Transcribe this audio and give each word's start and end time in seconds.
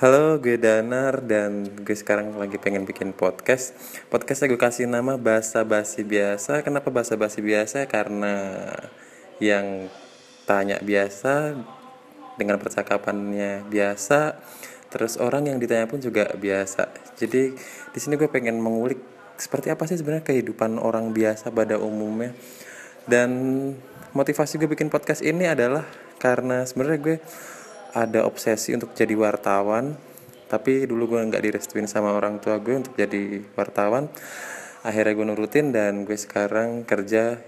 Halo, 0.00 0.40
gue 0.40 0.56
Danar 0.56 1.20
dan 1.20 1.68
gue 1.84 1.92
sekarang 1.92 2.32
lagi 2.40 2.56
pengen 2.56 2.88
bikin 2.88 3.12
podcast. 3.12 3.76
Podcastnya 4.08 4.48
gue 4.48 4.56
kasih 4.56 4.88
nama 4.88 5.20
Bahasa 5.20 5.60
Basi 5.60 6.08
Biasa. 6.08 6.64
Kenapa 6.64 6.88
Bahasa 6.88 7.20
Basi 7.20 7.44
Biasa? 7.44 7.84
Karena 7.84 8.64
yang 9.44 9.92
tanya 10.48 10.80
biasa 10.80 11.52
dengan 12.40 12.56
percakapannya 12.56 13.68
biasa, 13.68 14.40
terus 14.88 15.20
orang 15.20 15.52
yang 15.52 15.60
ditanya 15.60 15.84
pun 15.84 16.00
juga 16.00 16.32
biasa. 16.32 16.88
Jadi 17.20 17.52
di 17.92 17.98
sini 18.00 18.16
gue 18.16 18.32
pengen 18.32 18.56
mengulik 18.56 19.04
seperti 19.36 19.68
apa 19.68 19.84
sih 19.84 20.00
sebenarnya 20.00 20.24
kehidupan 20.24 20.80
orang 20.80 21.12
biasa 21.12 21.52
pada 21.52 21.76
umumnya. 21.76 22.32
Dan 23.04 23.36
motivasi 24.16 24.56
gue 24.64 24.68
bikin 24.72 24.88
podcast 24.88 25.20
ini 25.20 25.44
adalah 25.44 25.84
karena 26.16 26.64
sebenarnya 26.64 27.00
gue 27.04 27.16
ada 27.94 28.26
obsesi 28.26 28.74
untuk 28.74 28.94
jadi 28.94 29.14
wartawan 29.18 29.98
tapi 30.50 30.82
dulu 30.82 31.14
gue 31.14 31.20
nggak 31.30 31.44
direstuin 31.46 31.86
sama 31.86 32.10
orang 32.10 32.42
tua 32.42 32.58
gue 32.58 32.74
untuk 32.74 32.98
jadi 32.98 33.38
wartawan. 33.54 34.10
Akhirnya 34.82 35.14
gue 35.14 35.26
nurutin 35.30 35.70
dan 35.70 36.02
gue 36.02 36.18
sekarang 36.18 36.82
kerja 36.82 37.38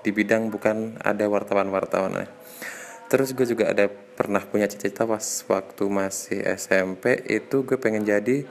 di 0.00 0.10
bidang 0.14 0.48
bukan 0.48 0.96
ada 1.04 1.28
wartawan-wartawan 1.28 2.24
terus 3.08 3.32
gue 3.32 3.48
juga 3.48 3.72
ada 3.72 3.88
pernah 3.88 4.44
punya 4.44 4.68
cita-cita 4.68 5.08
pas 5.08 5.24
waktu 5.48 5.84
masih 5.88 6.44
SMP 6.44 7.24
itu 7.24 7.64
gue 7.64 7.80
pengen 7.80 8.04
jadi 8.04 8.44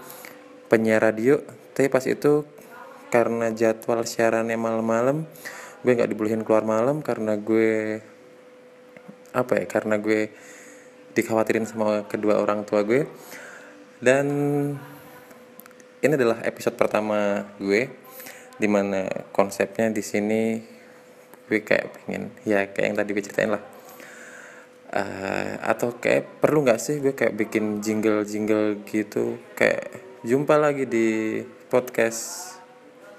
penyiar 0.67 1.05
radio. 1.05 1.41
Tapi 1.77 1.93
pas 1.93 2.01
itu 2.09 2.41
karena 3.13 3.53
jadwal 3.53 4.03
siarannya 4.03 4.57
malam-malam 4.57 5.29
gue 5.85 5.91
nggak 5.93 6.09
dibolehin 6.09 6.43
keluar 6.43 6.65
malam 6.65 7.05
karena 7.05 7.37
gue 7.37 8.01
apa 9.31 9.53
ya 9.61 9.65
karena 9.69 10.01
gue 10.01 10.33
dikhawatirin 11.17 11.65
sama 11.65 12.05
kedua 12.05 12.37
orang 12.37 12.61
tua 12.61 12.85
gue. 12.85 13.09
Dan 13.97 14.27
ini 16.05 16.13
adalah 16.13 16.45
episode 16.45 16.77
pertama 16.77 17.49
gue 17.57 17.89
di 18.61 18.69
mana 18.69 19.09
konsepnya 19.33 19.89
di 19.89 20.05
sini 20.05 20.61
gue 21.49 21.59
kayak 21.65 21.97
pengen 21.97 22.29
ya 22.45 22.69
kayak 22.69 22.85
yang 22.93 22.97
tadi 23.01 23.09
gue 23.17 23.23
ceritain 23.25 23.51
lah. 23.57 23.63
Uh, 24.87 25.59
atau 25.67 25.99
kayak 25.99 26.39
perlu 26.39 26.63
nggak 26.63 26.79
sih 26.79 27.03
gue 27.03 27.11
kayak 27.17 27.33
bikin 27.33 27.81
jingle 27.81 28.21
jingle 28.21 28.77
gitu? 28.85 29.41
Kayak 29.57 29.89
jumpa 30.21 30.55
lagi 30.61 30.85
di 30.85 31.41
podcast 31.73 32.53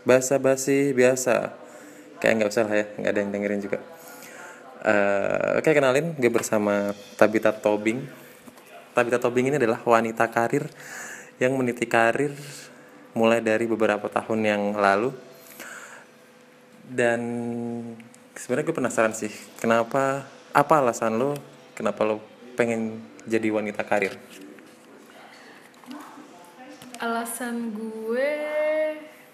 basa 0.06 0.38
basi 0.38 0.94
biasa. 0.94 1.58
Kayak 2.22 2.34
nggak 2.38 2.50
usah 2.54 2.64
lah 2.64 2.76
ya 2.78 2.86
nggak 3.02 3.10
ada 3.10 3.20
yang 3.20 3.30
dengerin 3.34 3.62
juga 3.62 3.97
Uh, 4.78 5.58
Oke 5.58 5.74
kenalin 5.74 6.14
gue 6.14 6.30
bersama 6.30 6.94
Tabita 7.18 7.50
Tobing. 7.50 8.06
Tabita 8.94 9.18
Tobing 9.18 9.50
ini 9.50 9.56
adalah 9.58 9.82
wanita 9.82 10.30
karir 10.30 10.70
yang 11.42 11.58
meniti 11.58 11.86
karir 11.86 12.34
mulai 13.14 13.42
dari 13.42 13.66
beberapa 13.66 14.06
tahun 14.06 14.40
yang 14.46 14.62
lalu. 14.78 15.10
Dan 16.88 17.20
sebenarnya 18.38 18.66
gue 18.70 18.76
penasaran 18.78 19.12
sih, 19.12 19.34
kenapa 19.58 20.24
apa 20.54 20.74
alasan 20.80 21.18
lo 21.18 21.34
kenapa 21.74 22.06
lo 22.06 22.22
pengen 22.54 23.02
jadi 23.26 23.50
wanita 23.50 23.82
karir? 23.82 24.14
Alasan 27.02 27.74
gue 27.74 28.30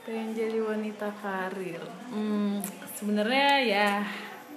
pengen 0.09 0.37
jadi 0.37 0.61
wanita 0.61 1.09
karir. 1.20 1.81
Hmm, 2.12 2.61
sebenarnya 2.97 3.50
ya 3.65 3.91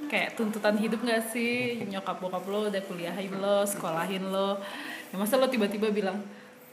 kayak 0.07 0.39
tuntutan 0.39 0.75
hidup 0.79 1.03
gak 1.03 1.23
sih? 1.31 1.83
Nyokap 1.85 2.17
bokap 2.23 2.43
lo 2.47 2.71
udah 2.71 2.83
kuliahin 2.87 3.33
lo 3.37 3.67
sekolahin 3.67 4.23
lo. 4.27 4.59
Ya 5.11 5.15
masa 5.19 5.39
lo 5.39 5.47
tiba-tiba 5.47 5.91
bilang 5.91 6.23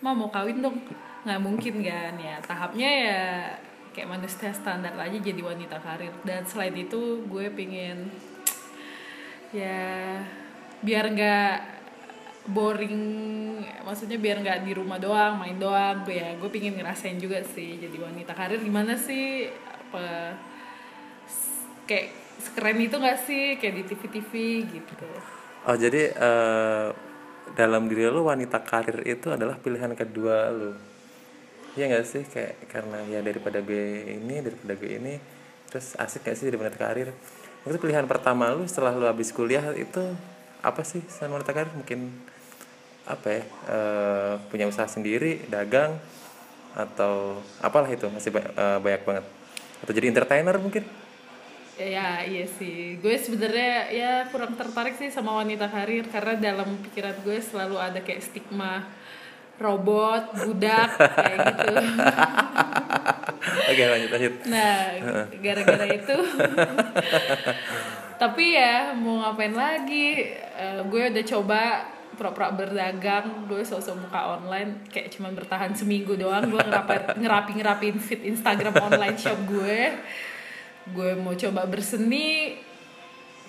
ma 0.02 0.14
mau 0.14 0.30
kawin 0.30 0.62
dong? 0.62 0.78
Nggak 1.26 1.40
mungkin 1.42 1.74
kan 1.82 2.14
ya. 2.18 2.36
Tahapnya 2.42 2.88
ya 2.88 3.22
kayak 3.94 4.10
manusia 4.10 4.50
standar 4.50 4.94
aja 4.98 5.18
jadi 5.18 5.38
wanita 5.38 5.78
karir. 5.78 6.14
Dan 6.26 6.46
selain 6.46 6.74
itu 6.74 7.22
gue 7.26 7.46
pengen 7.52 8.10
ya 9.54 10.18
biar 10.82 11.14
nggak 11.14 11.56
boring 12.44 12.98
maksudnya 13.86 14.20
biar 14.20 14.44
nggak 14.44 14.68
di 14.68 14.76
rumah 14.76 15.00
doang 15.00 15.40
main 15.40 15.56
doang 15.56 16.04
gue 16.04 16.12
ya 16.12 16.36
gue 16.36 16.50
pengen 16.52 16.76
ngerasain 16.76 17.16
juga 17.16 17.40
sih 17.40 17.78
jadi 17.80 17.96
wanita 17.98 18.34
karir. 18.34 18.60
Gimana 18.60 18.98
sih 18.98 19.48
apa 19.48 20.36
kayak 21.88 22.23
sekeren 22.42 22.78
itu 22.80 22.96
gak 22.96 23.18
sih? 23.26 23.58
Kayak 23.58 23.74
di 23.78 23.82
TV-TV 23.94 24.32
gitu. 24.70 25.06
Oh 25.64 25.76
jadi 25.76 26.12
uh, 26.16 26.88
dalam 27.56 27.88
diri 27.88 28.08
lo 28.08 28.26
wanita 28.26 28.60
karir 28.64 29.04
itu 29.06 29.32
adalah 29.32 29.56
pilihan 29.56 29.92
kedua 29.96 30.50
lo 30.52 30.72
Iya 31.74 31.90
gak 31.90 32.06
sih? 32.06 32.22
Kayak 32.22 32.70
karena 32.70 33.02
ya 33.10 33.18
daripada 33.18 33.58
gue 33.58 34.14
ini 34.14 34.38
daripada 34.38 34.78
gue 34.78 34.90
ini 34.94 35.14
terus 35.66 35.98
asik 35.98 36.22
gak 36.22 36.38
sih 36.38 36.46
jadi 36.46 36.58
wanita 36.58 36.78
karir? 36.78 37.10
Itu 37.66 37.78
pilihan 37.82 38.06
pertama 38.06 38.54
lo 38.54 38.62
setelah 38.62 38.94
lo 38.94 39.10
habis 39.10 39.34
kuliah 39.34 39.74
itu 39.74 40.14
apa 40.62 40.86
sih 40.86 41.02
sama 41.10 41.42
wanita 41.42 41.50
karir? 41.50 41.74
Mungkin 41.74 42.14
apa 43.10 43.26
ya? 43.26 43.42
Uh, 43.66 44.34
punya 44.54 44.70
usaha 44.70 44.86
sendiri 44.86 45.42
dagang 45.50 45.98
atau 46.78 47.42
apalah 47.58 47.90
itu? 47.90 48.06
Masih 48.06 48.30
banyak, 48.30 48.52
uh, 48.54 48.78
banyak 48.78 49.02
banget. 49.02 49.24
Atau 49.82 49.92
jadi 49.98 50.06
entertainer 50.14 50.54
mungkin 50.62 50.86
ya 51.78 52.22
iya 52.22 52.46
sih. 52.46 52.98
Gue 53.02 53.18
sebenarnya 53.18 53.90
ya 53.90 54.12
kurang 54.30 54.54
tertarik 54.54 54.94
sih 54.94 55.10
sama 55.10 55.42
wanita 55.42 55.66
karir 55.66 56.06
karena 56.06 56.34
dalam 56.38 56.78
pikiran 56.86 57.16
gue 57.26 57.38
selalu 57.42 57.76
ada 57.78 58.00
kayak 58.02 58.22
stigma 58.22 58.86
robot 59.58 60.34
budak 60.34 60.98
kayak 60.98 61.38
gitu. 61.50 61.74
Oke 63.70 63.82
lanjut 63.86 64.10
lanjut. 64.10 64.34
Nah 64.50 64.78
gara-gara 65.42 65.86
itu. 65.90 66.16
Tapi 68.14 68.44
ya 68.54 68.94
mau 68.94 69.22
ngapain 69.26 69.54
lagi? 69.54 70.30
Uh, 70.54 70.86
gue 70.86 71.02
udah 71.10 71.24
coba 71.26 71.62
pura-pura 72.14 72.54
berdagang. 72.54 73.50
Gue 73.50 73.66
sosok 73.66 73.98
muka 74.06 74.38
online 74.38 74.86
kayak 74.90 75.10
cuman 75.10 75.34
bertahan 75.34 75.74
seminggu 75.74 76.14
doang. 76.14 76.46
Gue 76.50 76.62
ngerapi 76.62 77.18
ngerapi 77.18 77.50
ngerapin 77.58 77.98
fit 77.98 78.22
Instagram 78.22 78.74
online 78.78 79.18
shop 79.18 79.38
gue 79.50 79.90
gue 80.92 81.16
mau 81.16 81.32
coba 81.32 81.64
berseni 81.64 82.58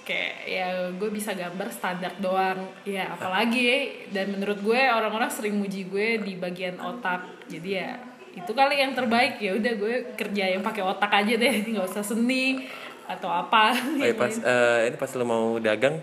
kayak 0.05 0.35
ya 0.45 0.67
gue 0.93 1.09
bisa 1.09 1.33
gambar 1.33 1.67
standar 1.73 2.13
doang. 2.21 2.69
Ya 2.87 3.11
apalagi 3.11 4.07
dan 4.13 4.37
menurut 4.37 4.61
gue 4.61 4.79
orang-orang 4.79 5.27
sering 5.33 5.57
muji 5.57 5.89
gue 5.89 6.21
di 6.21 6.37
bagian 6.39 6.77
otak. 6.79 7.25
Jadi 7.49 7.69
ya 7.75 7.99
itu 8.31 8.51
kali 8.53 8.79
yang 8.79 8.95
terbaik. 8.95 9.41
Ya 9.41 9.57
udah 9.57 9.73
gue 9.75 9.95
kerja 10.15 10.55
yang 10.55 10.61
pakai 10.61 10.83
otak 10.85 11.11
aja 11.11 11.33
deh. 11.35 11.55
Nggak 11.75 11.91
usah 11.91 12.05
seni 12.05 12.69
atau 13.05 13.29
apa. 13.29 13.73
Oh, 13.73 14.01
ya, 14.01 14.13
pas 14.17 14.33
uh, 14.39 14.87
ini 14.87 14.97
pas 14.97 15.11
lo 15.13 15.25
mau 15.25 15.57
dagang 15.59 15.99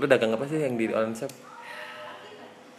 lo 0.00 0.08
dagang 0.08 0.32
apa 0.32 0.48
sih 0.48 0.56
yang 0.56 0.80
di 0.80 0.88
online 0.88 1.12
shop 1.12 1.32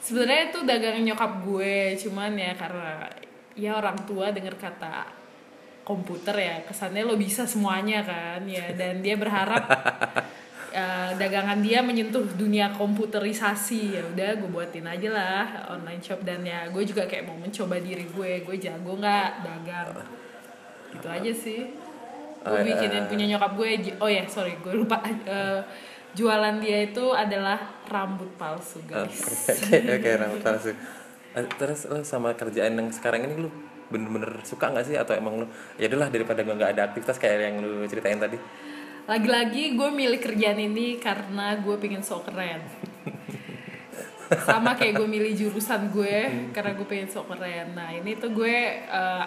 sebenarnya 0.01 0.49
itu 0.49 0.59
dagang 0.65 0.97
nyokap 1.05 1.31
gue 1.45 1.93
cuman 2.01 2.33
ya 2.33 2.51
karena 2.57 3.05
ya 3.53 3.71
orang 3.77 3.97
tua 4.09 4.33
dengar 4.33 4.57
kata 4.57 5.05
komputer 5.81 6.35
ya 6.37 6.55
kesannya 6.63 7.03
lo 7.03 7.17
bisa 7.17 7.43
semuanya 7.43 8.05
kan 8.05 8.45
ya. 8.45 8.73
Dan 8.73 9.01
dia 9.01 9.17
berharap 9.17 9.63
uh, 10.71 11.11
dagangan 11.21 11.59
dia 11.59 11.81
menyentuh 11.81 12.23
dunia 12.37 12.73
komputerisasi. 12.73 13.97
Ya 13.99 14.01
udah 14.05 14.29
gue 14.37 14.49
buatin 14.49 14.87
aja 14.87 15.09
lah 15.11 15.45
online 15.73 16.01
shop. 16.01 16.21
Dan 16.21 16.45
ya 16.45 16.69
gue 16.69 16.83
juga 16.85 17.05
kayak 17.09 17.27
mau 17.27 17.37
mencoba 17.37 17.77
diri 17.81 18.05
gue. 18.07 18.45
Gue 18.45 18.55
jago 18.61 18.97
nggak 18.97 19.29
dagang? 19.43 19.89
Itu 20.95 21.07
aja 21.07 21.31
sih. 21.33 21.61
Gue 22.41 22.57
oh, 22.57 22.65
bikinin 22.65 23.05
punya 23.05 23.25
nyokap 23.37 23.51
gue. 23.57 23.69
Oh 24.01 24.09
ya 24.09 24.25
sorry 24.25 24.57
gue 24.61 24.73
lupa. 24.73 25.01
Uh, 25.25 25.61
jualan 26.11 26.59
dia 26.59 26.91
itu 26.91 27.05
adalah 27.15 27.79
rambut 27.87 28.27
palsu 28.35 28.83
guys. 28.83 29.15
Oke 29.47 29.79
okay, 29.79 29.97
okay, 29.99 30.13
rambut 30.19 30.41
palsu. 30.43 30.75
Eh, 31.31 31.47
terus 31.55 31.87
lo 31.87 32.03
sama 32.03 32.35
kerjaan 32.35 32.75
yang 32.75 32.91
sekarang 32.91 33.23
ini 33.23 33.47
lo 33.47 33.70
bener-bener 33.91 34.39
suka 34.47 34.71
nggak 34.71 34.85
sih? 34.87 34.95
Atau 34.95 35.13
emang 35.19 35.43
lu 35.43 35.45
ya 35.75 35.91
adalah 35.91 36.07
daripada 36.07 36.41
gue 36.41 36.55
nggak 36.55 36.71
ada 36.79 36.83
aktivitas 36.89 37.19
kayak 37.19 37.37
yang 37.37 37.55
lu 37.59 37.85
ceritain 37.85 38.17
tadi. 38.17 38.39
Lagi-lagi 39.05 39.75
gue 39.75 39.89
milih 39.91 40.19
kerjaan 40.23 40.57
ini 40.57 40.95
karena 40.97 41.59
gue 41.59 41.75
pengen 41.75 41.99
sok 41.99 42.31
keren. 42.31 42.63
Sama 44.47 44.79
kayak 44.79 44.95
gue 44.95 45.07
milih 45.11 45.35
jurusan 45.35 45.91
gue 45.91 46.49
karena 46.55 46.71
gue 46.71 46.87
pengen 46.87 47.11
sok 47.11 47.35
keren. 47.35 47.75
Nah 47.75 47.91
ini 47.91 48.15
tuh 48.15 48.31
gue 48.31 48.87
uh, 48.87 49.25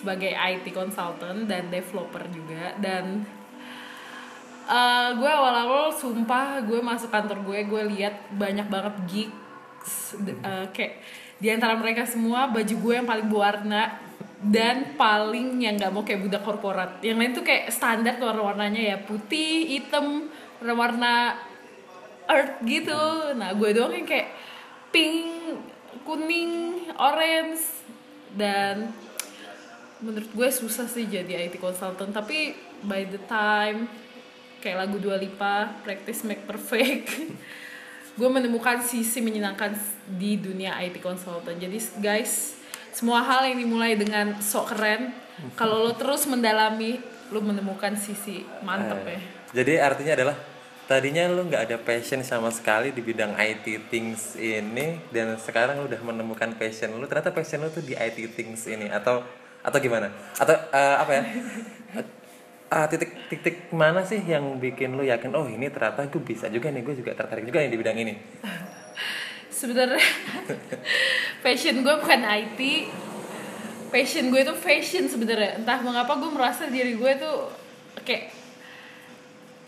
sebagai 0.00 0.32
IT 0.32 0.72
consultant 0.72 1.44
dan 1.44 1.68
developer 1.68 2.24
juga 2.32 2.72
dan 2.80 3.20
uh, 4.70 5.10
gue 5.18 5.28
awal-awal 5.30 5.92
sumpah 5.92 6.62
gue 6.64 6.80
masuk 6.80 7.10
kantor 7.10 7.44
gue 7.44 7.58
gue 7.66 7.82
lihat 7.98 8.32
banyak 8.32 8.64
banget 8.70 8.94
gigs 9.10 10.16
uh, 10.40 10.64
kayak 10.72 11.02
di 11.40 11.48
antara 11.48 11.72
mereka 11.74 12.04
semua 12.04 12.52
baju 12.52 12.74
gue 12.76 12.94
yang 12.94 13.08
paling 13.08 13.26
berwarna 13.26 13.96
dan 14.40 14.96
paling 14.96 15.60
yang 15.60 15.76
nggak 15.76 15.92
mau 15.92 16.04
kayak 16.04 16.24
budak 16.24 16.42
korporat. 16.44 17.00
Yang 17.00 17.16
lain 17.16 17.32
tuh 17.36 17.44
kayak 17.44 17.64
standar 17.72 18.16
warna-warnanya 18.20 18.82
ya. 18.92 18.96
Putih 19.00 19.68
hitam 19.68 20.28
warna-warna 20.60 21.36
earth 22.28 22.60
gitu. 22.64 23.36
Nah 23.36 23.52
gue 23.52 23.68
doang 23.72 23.92
yang 23.92 24.08
kayak 24.08 24.32
pink 24.92 25.28
kuning 26.04 26.84
orange 26.96 27.84
dan 28.36 28.92
menurut 30.00 30.32
gue 30.32 30.48
susah 30.48 30.88
sih 30.88 31.04
jadi 31.04 31.48
IT 31.48 31.60
consultant. 31.60 32.12
Tapi 32.12 32.56
by 32.84 33.04
the 33.08 33.20
time 33.28 33.88
kayak 34.60 34.88
lagu 34.88 34.96
Dua 35.00 35.16
Lipa 35.16 35.72
practice 35.84 36.24
make 36.24 36.44
perfect 36.44 37.12
gue 38.18 38.28
menemukan 38.28 38.82
sisi 38.82 39.22
menyenangkan 39.22 39.74
di 40.06 40.40
dunia 40.40 40.78
IT 40.82 40.98
consultant 40.98 41.58
jadi 41.58 41.78
guys 42.02 42.58
semua 42.90 43.22
hal 43.22 43.46
yang 43.46 43.62
dimulai 43.62 43.94
dengan 43.94 44.34
sok 44.42 44.74
keren 44.74 45.14
kalau 45.54 45.86
lo 45.86 45.92
terus 45.94 46.26
mendalami 46.26 47.00
lo 47.30 47.38
menemukan 47.38 47.94
sisi 47.94 48.42
mantep 48.66 49.06
Eh, 49.06 49.14
ya 49.14 49.20
Jadi 49.50 49.72
artinya 49.78 50.12
adalah 50.18 50.36
tadinya 50.90 51.22
lu 51.30 51.46
nggak 51.46 51.70
ada 51.70 51.76
passion 51.78 52.22
sama 52.26 52.50
sekali 52.50 52.90
di 52.90 52.98
bidang 52.98 53.38
IT 53.38 53.90
things 53.90 54.34
ini 54.34 54.98
dan 55.14 55.38
sekarang 55.38 55.78
lu 55.78 55.86
udah 55.86 56.02
menemukan 56.02 56.50
passion 56.58 56.90
lu 56.98 57.06
ternyata 57.06 57.30
passion 57.30 57.62
lu 57.62 57.70
tuh 57.70 57.82
di 57.86 57.94
IT 57.94 58.34
things 58.34 58.66
ini 58.66 58.90
atau 58.90 59.22
atau 59.60 59.78
gimana? 59.78 60.10
Atau 60.34 60.56
eh, 60.56 60.96
apa 60.98 61.10
ya? 61.14 61.22
Ah, 62.70 62.86
titik-titik 62.86 63.74
mana 63.74 64.06
sih 64.06 64.22
yang 64.22 64.62
bikin 64.62 64.94
lu 64.94 65.02
yakin 65.02 65.34
oh 65.34 65.50
ini 65.50 65.66
ternyata 65.74 66.06
gue 66.06 66.22
bisa 66.22 66.46
juga 66.46 66.70
nih 66.70 66.86
gue 66.86 66.94
juga 67.02 67.18
tertarik 67.18 67.42
juga 67.42 67.66
nih 67.66 67.74
di 67.74 67.78
bidang 67.82 67.98
ini? 67.98 68.14
Sebenarnya 69.58 69.98
passion 71.44 71.82
gue 71.82 71.94
bukan 71.98 72.22
IT 72.22 72.60
passion 73.90 74.30
gue 74.30 74.46
itu 74.46 74.54
fashion 74.54 75.10
sebenarnya. 75.10 75.58
Entah 75.58 75.82
mengapa 75.82 76.14
gue 76.22 76.30
merasa 76.30 76.70
diri 76.70 76.94
gue 76.94 77.12
tuh 77.18 77.50
kayak 78.06 78.30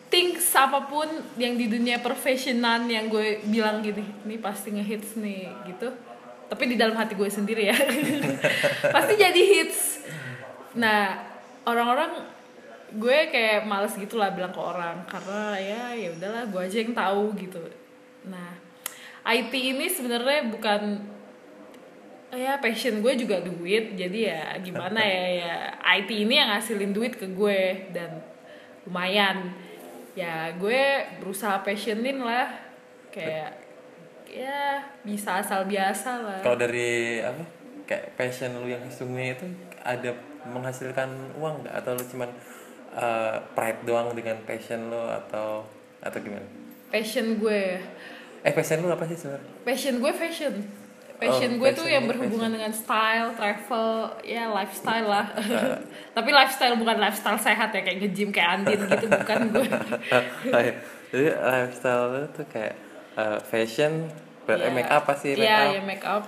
things 0.07 0.47
apa 0.55 0.87
pun 0.87 1.11
yang 1.43 1.59
di 1.59 1.67
dunia 1.67 1.99
profesionan 1.99 2.87
yang 2.87 3.11
gue 3.11 3.43
bilang 3.51 3.83
gini 3.83 4.07
ini 4.23 4.39
pasti 4.39 4.71
ngehits 4.79 5.19
nih 5.19 5.51
gitu. 5.75 5.91
Tapi 6.47 6.71
di 6.71 6.77
dalam 6.79 6.95
hati 6.95 7.19
gue 7.19 7.27
sendiri 7.27 7.67
ya. 7.67 7.77
Pasti 8.95 9.17
jadi 9.17 9.43
hits. 9.43 10.05
Nah 10.77 11.17
orang-orang 11.65 12.42
gue 12.99 13.19
kayak 13.33 13.65
males 13.65 13.95
gitu 13.97 14.21
lah 14.21 14.33
bilang 14.33 14.53
ke 14.53 14.61
orang. 14.61 15.05
Karena 15.09 15.57
ya 15.57 15.83
ya 15.97 16.09
udahlah 16.13 16.45
gue 16.49 16.61
aja 16.61 16.79
yang 16.83 16.93
tahu 16.93 17.33
gitu. 17.39 17.63
Nah 18.29 18.57
IT 19.23 19.53
ini 19.55 19.87
sebenarnya 19.87 20.51
bukan 20.51 20.99
ya 22.33 22.57
passion 22.61 23.01
gue 23.01 23.13
juga 23.17 23.41
duit. 23.41 23.97
Jadi 23.97 24.29
ya 24.29 24.57
gimana 24.61 25.01
ya 25.01 25.27
ya 25.45 25.55
IT 26.01 26.11
ini 26.11 26.35
yang 26.41 26.53
ngasilin 26.53 26.93
duit 26.93 27.17
ke 27.17 27.29
gue. 27.33 27.93
Dan 27.93 28.21
lumayan. 28.89 29.53
Ya 30.13 30.53
gue 30.57 31.09
berusaha 31.21 31.65
passionin 31.65 32.21
lah. 32.21 32.53
Kayak 33.13 33.61
ya 34.29 34.81
bisa 35.05 35.41
asal 35.45 35.69
biasa 35.69 36.11
lah. 36.25 36.41
Kalau 36.41 36.57
dari 36.57 37.21
apa? 37.21 37.45
Kayak 37.85 38.17
passion 38.17 38.57
lu 38.63 38.71
yang 38.73 38.81
sesungguhnya 38.89 39.37
itu 39.37 39.47
ada 39.85 40.17
menghasilkan 40.49 41.37
uang 41.37 41.65
nggak? 41.67 41.75
Atau 41.83 41.93
lu 41.99 42.05
cuman 42.09 42.31
eh, 42.93 43.37
pride 43.53 43.83
doang 43.85 44.13
dengan 44.13 44.37
passion 44.45 44.89
lu 44.89 45.03
atau 45.09 45.65
atau 45.99 46.19
gimana? 46.19 46.45
Passion 46.93 47.41
gue. 47.41 47.81
Eh 48.43 48.53
passion 48.53 48.83
lu 48.83 48.91
apa 48.91 49.07
sih 49.07 49.17
sebenarnya? 49.17 49.49
Passion 49.65 49.95
gue 50.03 50.13
fashion. 50.13 50.55
Passion 51.23 51.55
Oh, 51.55 51.59
gue 51.63 51.71
tuh 51.71 51.87
passion 51.87 51.95
yang 51.95 52.05
lu 52.05 52.11
berhubungan 52.11 52.51
dengan 52.51 52.73
style 52.75 53.31
travel 53.39 53.89
ya 54.27 54.51
lifestyle 54.51 55.07
lah. 55.07 55.27
Tapi 56.19 56.31
lifestyle 56.35 56.75
bukan 56.75 56.99
lifestyle 56.99 57.39
sehat 57.39 57.71
ya 57.71 57.81
kayak 57.87 57.99
nge-gym 58.03 58.35
kayak 58.35 58.49
Andin 58.59 58.81
gitu 58.91 59.07
bukan 59.07 59.41
gue. 59.55 59.69
Jadi 61.13 61.27
lifestyle 61.31 62.27
tuh 62.35 62.47
kayak 62.51 62.75
eh, 63.15 63.39
fashion 63.47 64.11
eh, 64.51 64.59
Iya. 64.59 64.69
make 64.75 64.91
up 64.91 65.07
apa 65.07 65.13
sih? 65.15 65.39
Iya, 65.39 65.71
up? 65.71 65.75
ya 65.79 65.81
make 65.87 66.05
up. 66.05 66.25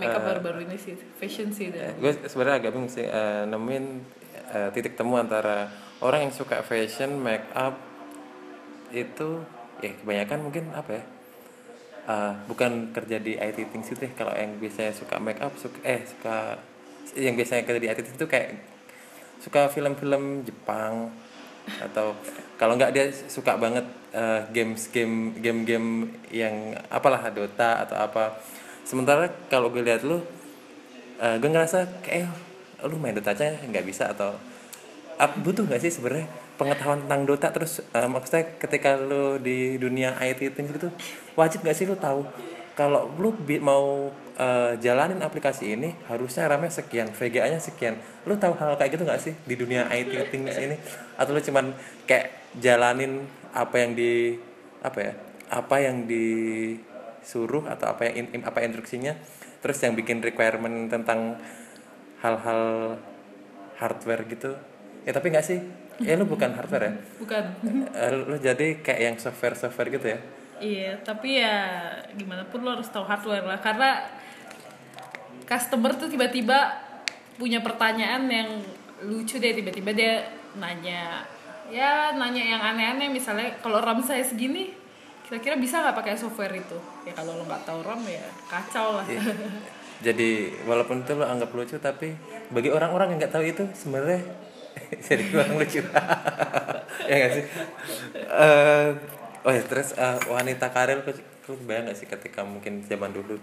Make 0.00 0.14
up 0.16 0.22
Eh, 0.22 0.26
baru-baru 0.32 0.58
ini 0.64 0.80
sih 0.80 0.96
fashion 1.20 1.52
sih. 1.52 1.68
Gue 2.00 2.16
sebenarnya 2.24 2.64
agak 2.64 2.70
bingung 2.72 2.88
sih 2.88 3.04
eh, 3.04 3.42
nemuin 3.44 3.84
eh, 4.56 4.68
titik 4.72 4.96
temu 4.96 5.20
antara 5.20 5.68
orang 6.00 6.28
yang 6.28 6.34
suka 6.34 6.64
fashion 6.64 7.20
make 7.20 7.44
up 7.52 7.76
itu 8.90 9.44
ya 9.80 9.92
kebanyakan 10.02 10.38
mungkin 10.44 10.64
apa 10.74 10.90
ya 10.98 11.04
eh, 12.08 12.32
bukan 12.50 12.90
kerja 12.90 13.16
di 13.22 13.38
IT 13.38 13.70
things 13.70 13.88
itu 13.92 14.08
ya 14.08 14.12
kalau 14.16 14.34
yang 14.34 14.56
biasanya 14.58 14.92
suka 14.96 15.16
make 15.22 15.40
up 15.40 15.52
suka 15.56 15.78
eh 15.86 16.00
suka 16.04 16.58
yang 17.16 17.34
biasanya 17.38 17.62
kerja 17.66 17.80
di 17.80 17.88
IT 17.88 17.98
itu 18.16 18.26
kayak 18.26 18.58
suka 19.40 19.72
film-film 19.72 20.44
Jepang 20.44 21.08
atau 21.80 22.12
kalau 22.60 22.76
nggak 22.76 22.92
dia 22.92 23.08
suka 23.12 23.56
banget 23.56 23.84
eh, 24.12 24.40
games 24.52 24.90
game 24.92 25.32
game 25.40 25.64
game 25.64 25.88
yang 26.28 26.76
apalah 26.92 27.24
Dota 27.32 27.84
atau 27.86 27.96
apa. 27.96 28.36
Sementara 28.84 29.28
kalau 29.48 29.70
gue 29.72 29.80
lihat 29.84 30.02
lu 30.04 30.20
eh, 31.20 31.36
gue 31.40 31.50
ngerasa 31.50 32.02
kayak 32.04 32.28
"Eh, 32.28 32.30
lu 32.88 32.96
main 33.00 33.16
Dota 33.16 33.32
aja 33.32 33.56
nggak 33.64 33.84
bisa 33.86 34.12
atau 34.12 34.34
butuh 35.28 35.68
nggak 35.68 35.82
sih 35.82 35.92
sebenarnya 35.92 36.30
pengetahuan 36.56 37.04
tentang 37.04 37.28
Dota? 37.28 37.48
Terus 37.52 37.84
eh, 37.92 38.08
maksudnya 38.08 38.44
ketika 38.56 38.96
lu 38.96 39.36
di 39.36 39.76
dunia 39.76 40.16
IT 40.20 40.56
things 40.56 40.70
gitu 40.72 40.88
wajib 41.36 41.60
nggak 41.64 41.76
sih 41.76 41.84
lu 41.84 41.96
tahu 41.98 42.24
kalau 42.78 43.12
lu 43.20 43.36
mau 43.60 44.08
eh, 44.40 44.72
jalanin 44.80 45.20
aplikasi 45.20 45.76
ini 45.76 45.92
harusnya 46.08 46.48
RAM-nya 46.48 46.72
sekian 46.72 47.12
VGA-nya 47.12 47.60
sekian. 47.60 48.00
Lu 48.24 48.38
tahu 48.40 48.56
hal 48.56 48.78
kayak 48.80 48.96
gitu 48.96 49.04
nggak 49.04 49.20
sih 49.20 49.34
di 49.44 49.54
dunia 49.58 49.90
IT 49.92 50.32
things 50.32 50.56
ini? 50.56 50.80
Atau 51.20 51.36
lu 51.36 51.42
cuman 51.44 51.76
kayak 52.08 52.56
jalanin 52.56 53.26
apa 53.52 53.76
yang 53.82 53.92
di 53.98 54.38
apa 54.80 54.98
ya 54.98 55.12
apa 55.50 55.76
yang 55.82 56.06
disuruh 56.06 57.66
atau 57.66 57.90
apa 57.90 58.06
yang 58.10 58.24
in- 58.24 58.32
in- 58.40 58.46
apa 58.46 58.62
instruksinya 58.62 59.18
terus 59.60 59.76
yang 59.82 59.98
bikin 59.98 60.22
requirement 60.24 60.88
tentang 60.88 61.36
hal-hal 62.22 62.96
hardware 63.76 64.24
gitu 64.30 64.56
ya 65.04 65.12
tapi 65.12 65.32
nggak 65.32 65.46
sih? 65.46 65.58
Ya 66.00 66.16
lu 66.16 66.24
bukan 66.24 66.56
hardware 66.56 66.84
ya? 66.88 66.92
Bukan. 67.20 67.44
Eh, 67.92 68.10
lu 68.16 68.36
jadi 68.40 68.80
kayak 68.80 69.00
yang 69.00 69.16
software 69.20 69.56
software 69.56 69.92
gitu 69.92 70.06
ya? 70.16 70.18
Iya 70.60 70.92
tapi 71.00 71.40
ya 71.40 71.56
gimana 72.16 72.44
pun 72.48 72.64
lo 72.64 72.76
harus 72.76 72.88
tahu 72.88 73.04
hardware 73.04 73.44
lah. 73.44 73.60
Karena 73.60 74.04
customer 75.44 75.92
tuh 75.96 76.08
tiba-tiba 76.08 76.72
punya 77.36 77.60
pertanyaan 77.60 78.28
yang 78.28 78.48
lucu 79.04 79.36
deh. 79.36 79.52
Tiba-tiba 79.52 79.92
dia 79.92 80.12
nanya 80.56 81.24
ya 81.68 82.16
nanya 82.16 82.44
yang 82.44 82.60
aneh-aneh. 82.60 83.08
Misalnya 83.12 83.60
kalau 83.60 83.80
RAM 83.80 84.00
saya 84.00 84.24
segini 84.24 84.72
kira-kira 85.28 85.54
bisa 85.60 85.84
nggak 85.84 85.96
pakai 86.00 86.16
software 86.16 86.56
itu? 86.56 86.76
Ya 87.04 87.12
kalau 87.12 87.36
lo 87.36 87.44
nggak 87.44 87.64
tahu 87.68 87.84
RAM 87.84 88.00
ya 88.08 88.24
kacau 88.48 89.00
lah. 89.00 89.04
Iya. 89.04 89.20
jadi 90.00 90.48
walaupun 90.64 91.04
itu 91.04 91.12
lu 91.12 91.24
anggap 91.28 91.52
lucu 91.52 91.76
tapi 91.76 92.16
bagi 92.48 92.72
orang-orang 92.72 93.14
yang 93.14 93.18
nggak 93.20 93.34
tahu 93.36 93.44
itu 93.44 93.64
sebenarnya 93.76 94.24
jadi 95.06 95.22
kurang 95.28 95.56
lucu. 95.56 95.80
Ya 97.00 97.14
nggak 97.16 97.32
sih? 97.32 97.44
Eh, 98.14 98.88
oh 99.40 99.50
ya 99.50 99.62
terus 99.62 99.94
eh, 99.94 100.18
wanita 100.26 100.70
karir 100.70 101.00
lu, 101.00 101.10
lu 101.48 101.54
bayang 101.64 101.88
nggak 101.88 101.96
sih 101.96 102.06
ketika 102.06 102.42
mungkin 102.42 102.82
zaman 102.82 103.10
dulu? 103.10 103.34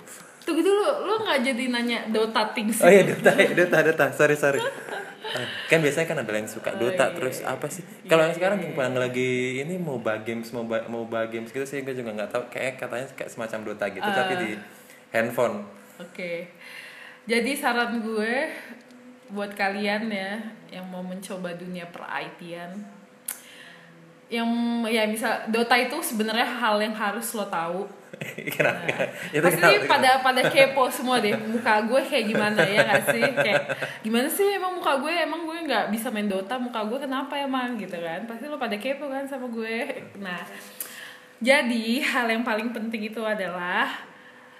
Tunggu 0.41 0.61
dulu 0.61 0.79
lo 1.03 1.19
nggak 1.19 1.43
jadi 1.43 1.63
nanya 1.67 1.99
Dota 2.07 2.47
Things 2.51 2.79
oh 2.79 2.87
iya 2.87 3.03
Dota 3.03 3.31
ya 3.33 3.51
Dota 3.51 3.77
Dota. 3.81 4.05
Sorry 4.09 4.35
sorry. 4.35 4.61
Eh, 5.27 5.47
kan 5.67 5.83
biasanya 5.83 6.07
kan 6.07 6.17
ada 6.23 6.31
yang 6.31 6.47
suka 6.47 6.71
Oh, 6.71 6.79
Dota 6.79 7.11
iya, 7.11 7.15
terus 7.17 7.43
iya. 7.43 7.51
apa 7.51 7.67
sih? 7.67 7.83
Kalau 8.05 8.23
yang 8.23 8.31
sekarang 8.31 8.63
yang 8.63 8.71
paling 8.71 8.95
lagi 8.95 9.31
ini 9.59 9.75
MOBA 9.75 10.23
games 10.23 10.47
MOBA 10.51 10.87
MOBA 10.87 11.27
games 11.27 11.51
gitu 11.51 11.67
sih 11.67 11.83
gue 11.83 11.91
juga 11.91 12.15
nggak 12.15 12.31
tahu. 12.31 12.43
Kayak 12.47 12.79
katanya 12.79 13.07
kayak 13.11 13.31
semacam 13.33 13.59
Dota 13.67 13.85
gitu 13.89 14.07
tapi 14.07 14.33
Ah. 14.35 14.39
di 14.39 14.49
handphone. 15.11 15.67
Oke. 15.99 16.47
Jadi 17.27 17.51
saran 17.51 17.99
gue 17.99 18.33
buat 19.31 19.51
kalian 19.55 20.07
ya 20.11 20.39
yang 20.71 20.85
mau 20.87 21.03
mencoba 21.03 21.55
dunia 21.55 21.87
per 21.91 22.03
IT-an 22.07 22.97
yang 24.27 24.47
ya 24.83 25.07
misal 25.07 25.47
Dota 25.47 25.79
itu 25.79 25.95
sebenarnya 26.03 26.43
hal 26.43 26.75
yang 26.83 26.91
harus 26.91 27.31
lo 27.31 27.47
tahu. 27.47 27.87
kenapa? 28.55 29.07
Itu 29.31 29.39
Pasti 29.39 29.61
kenapa? 29.63 29.87
pada 29.87 30.09
pada 30.19 30.41
kepo 30.51 30.91
semua 30.91 31.23
deh 31.23 31.31
muka 31.31 31.79
gue 31.87 32.01
kayak 32.03 32.25
gimana 32.35 32.59
ya 32.59 32.83
gak 32.83 33.03
sih? 33.15 33.23
Kayak 33.23 33.63
gimana 34.03 34.27
sih 34.27 34.59
emang 34.59 34.75
muka 34.75 34.99
gue? 34.99 35.11
Emang 35.15 35.47
gue 35.47 35.57
nggak 35.63 35.95
bisa 35.95 36.11
main 36.11 36.27
Dota 36.27 36.59
muka 36.59 36.83
gue 36.83 36.99
kenapa 37.07 37.39
emang? 37.39 37.79
Gitu 37.79 37.95
kan? 37.95 38.27
Pasti 38.27 38.51
lo 38.51 38.59
pada 38.59 38.75
kepo 38.75 39.07
kan 39.07 39.23
sama 39.23 39.47
gue. 39.47 39.75
Nah 40.19 40.43
jadi 41.39 42.01
hal 42.01 42.27
yang 42.27 42.43
paling 42.43 42.75
penting 42.75 43.07
itu 43.13 43.21
adalah 43.23 43.87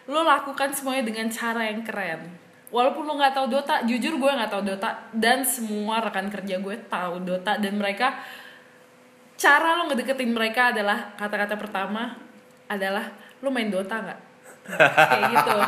lo 0.08 0.24
lakukan 0.24 0.72
semuanya 0.72 1.04
dengan 1.04 1.28
cara 1.28 1.68
yang 1.68 1.84
keren 1.84 2.47
walaupun 2.70 3.04
lo 3.08 3.16
nggak 3.16 3.34
tahu 3.36 3.48
Dota 3.48 3.84
jujur 3.88 4.20
gue 4.20 4.32
nggak 4.32 4.52
tahu 4.52 4.64
Dota 4.68 4.90
dan 5.16 5.44
semua 5.48 6.04
rekan 6.04 6.28
kerja 6.28 6.60
gue 6.60 6.76
tahu 6.92 7.24
Dota 7.24 7.56
dan 7.56 7.74
mereka 7.80 8.20
cara 9.38 9.78
lo 9.80 9.88
ngedeketin 9.88 10.32
mereka 10.34 10.76
adalah 10.76 11.16
kata-kata 11.16 11.56
pertama 11.56 12.18
adalah 12.68 13.12
lo 13.40 13.50
main 13.54 13.72
Dota 13.72 13.96
nggak 14.04 14.20
kayak 14.68 15.24
gitu 15.32 15.56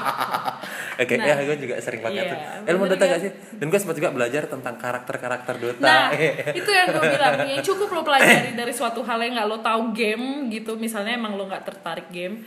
Oke, 0.99 1.15
Nah, 1.15 1.31
ya 1.31 1.47
gue 1.47 1.57
juga 1.63 1.79
sering 1.79 2.03
pakai 2.03 2.19
iya, 2.19 2.27
tuh. 2.27 2.39
Eh, 2.67 2.71
lu 2.75 2.77
mau 2.83 2.91
bener 2.91 2.99
Dota 2.99 3.05
gak 3.07 3.21
sih? 3.23 3.31
Dan 3.55 3.71
gue 3.71 3.79
sempat 3.79 3.95
juga 3.95 4.11
belajar 4.11 4.43
tentang 4.51 4.75
karakter-karakter 4.75 5.55
Dota. 5.55 5.79
Nah, 5.87 6.11
itu 6.59 6.67
yang 6.67 6.87
gue 6.91 7.05
bilang 7.07 7.35
yang 7.47 7.63
cukup 7.63 7.87
lo 7.95 8.01
pelajari 8.03 8.51
dari 8.59 8.73
suatu 8.75 8.99
hal 9.07 9.15
yang 9.23 9.39
nggak 9.39 9.47
lo 9.47 9.63
tahu 9.63 9.95
game 9.95 10.51
gitu, 10.51 10.75
misalnya 10.75 11.15
emang 11.15 11.39
lo 11.39 11.47
nggak 11.47 11.63
tertarik 11.63 12.11
game, 12.11 12.43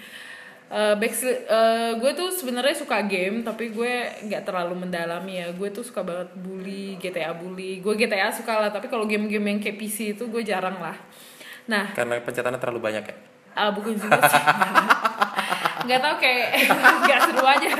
Eh, 0.73 0.97
Backstreet- 0.97 1.45
eh, 1.45 1.93
gue 2.01 2.13
tuh 2.17 2.33
sebenarnya 2.33 2.73
suka 2.73 3.05
game 3.05 3.45
tapi 3.45 3.69
gue 3.77 4.09
nggak 4.25 4.49
terlalu 4.49 4.89
mendalami 4.89 5.45
ya. 5.45 5.53
Gue 5.53 5.69
tuh 5.69 5.85
suka 5.85 6.01
banget 6.01 6.33
bully 6.33 6.97
GTA 6.97 7.37
bully. 7.37 7.85
Gue 7.85 7.93
GTA 7.93 8.33
suka 8.33 8.57
lah 8.57 8.73
tapi 8.73 8.89
kalau 8.89 9.05
game-game 9.05 9.53
yang 9.53 9.61
kayak 9.61 9.77
PC 9.77 10.17
itu 10.17 10.25
gue 10.33 10.41
jarang 10.41 10.81
lah. 10.81 10.97
Nah. 11.69 11.93
Karena 11.93 12.17
pencetannya 12.25 12.57
terlalu 12.57 12.81
banyak 12.89 13.05
ya. 13.05 13.17
ah 13.53 13.69
bukan 13.69 13.93
juga 14.01 14.17
sih. 14.33 14.41
Nggak 15.85 16.01
tahu 16.01 16.15
kayak 16.25 16.47
nggak 17.05 17.21
seru 17.21 17.45
aja. 17.45 17.71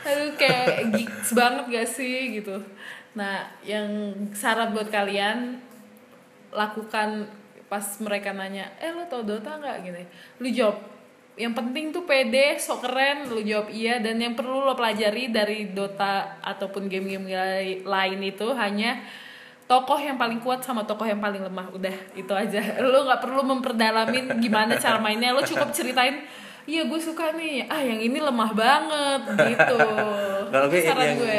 Aduh 0.00 0.32
kayak 0.40 0.96
geeks 0.96 1.36
banget 1.36 1.64
gak 1.68 1.88
sih 1.92 2.40
gitu. 2.40 2.56
Nah 3.20 3.44
yang 3.60 4.16
syarat 4.32 4.72
buat 4.72 4.88
kalian 4.88 5.60
lakukan 6.56 7.28
pas 7.68 7.84
mereka 8.00 8.32
nanya 8.32 8.64
eh 8.80 8.96
lo 8.96 9.04
tau 9.12 9.20
Dota 9.28 9.60
nggak? 9.60 9.76
Gini. 9.84 10.02
Lu 10.40 10.48
jawab 10.48 10.80
yang 11.40 11.56
penting 11.56 11.88
tuh 11.88 12.04
pede 12.04 12.60
sok 12.60 12.84
keren 12.84 13.24
lu 13.32 13.40
jawab 13.40 13.72
iya. 13.72 13.96
Dan 13.96 14.20
yang 14.20 14.36
perlu 14.36 14.60
lo 14.60 14.76
pelajari 14.76 15.32
dari 15.32 15.72
Dota 15.72 16.36
ataupun 16.44 16.92
game-game 16.92 17.32
lai- 17.32 17.80
lain 17.80 18.20
itu 18.20 18.52
hanya 18.52 19.00
tokoh 19.64 19.96
yang 19.96 20.20
paling 20.20 20.44
kuat 20.44 20.60
sama 20.60 20.84
tokoh 20.84 21.08
yang 21.08 21.24
paling 21.24 21.40
lemah. 21.40 21.72
Udah 21.72 21.96
itu 22.12 22.32
aja. 22.36 22.60
Lo 22.92 23.08
nggak 23.08 23.24
perlu 23.24 23.40
memperdalamin 23.40 24.36
gimana 24.36 24.76
cara 24.76 25.00
mainnya. 25.00 25.32
Lo 25.32 25.40
cukup 25.40 25.72
ceritain 25.72 26.20
iya 26.68 26.84
gue 26.84 27.00
suka 27.00 27.32
nih. 27.32 27.64
Ah 27.72 27.80
yang 27.80 28.04
ini 28.04 28.20
lemah 28.20 28.50
banget 28.52 29.22
gitu. 29.56 29.78
Kalau 30.52 30.66
gue 30.68 30.80
yang 30.84 31.16
gue. 31.16 31.38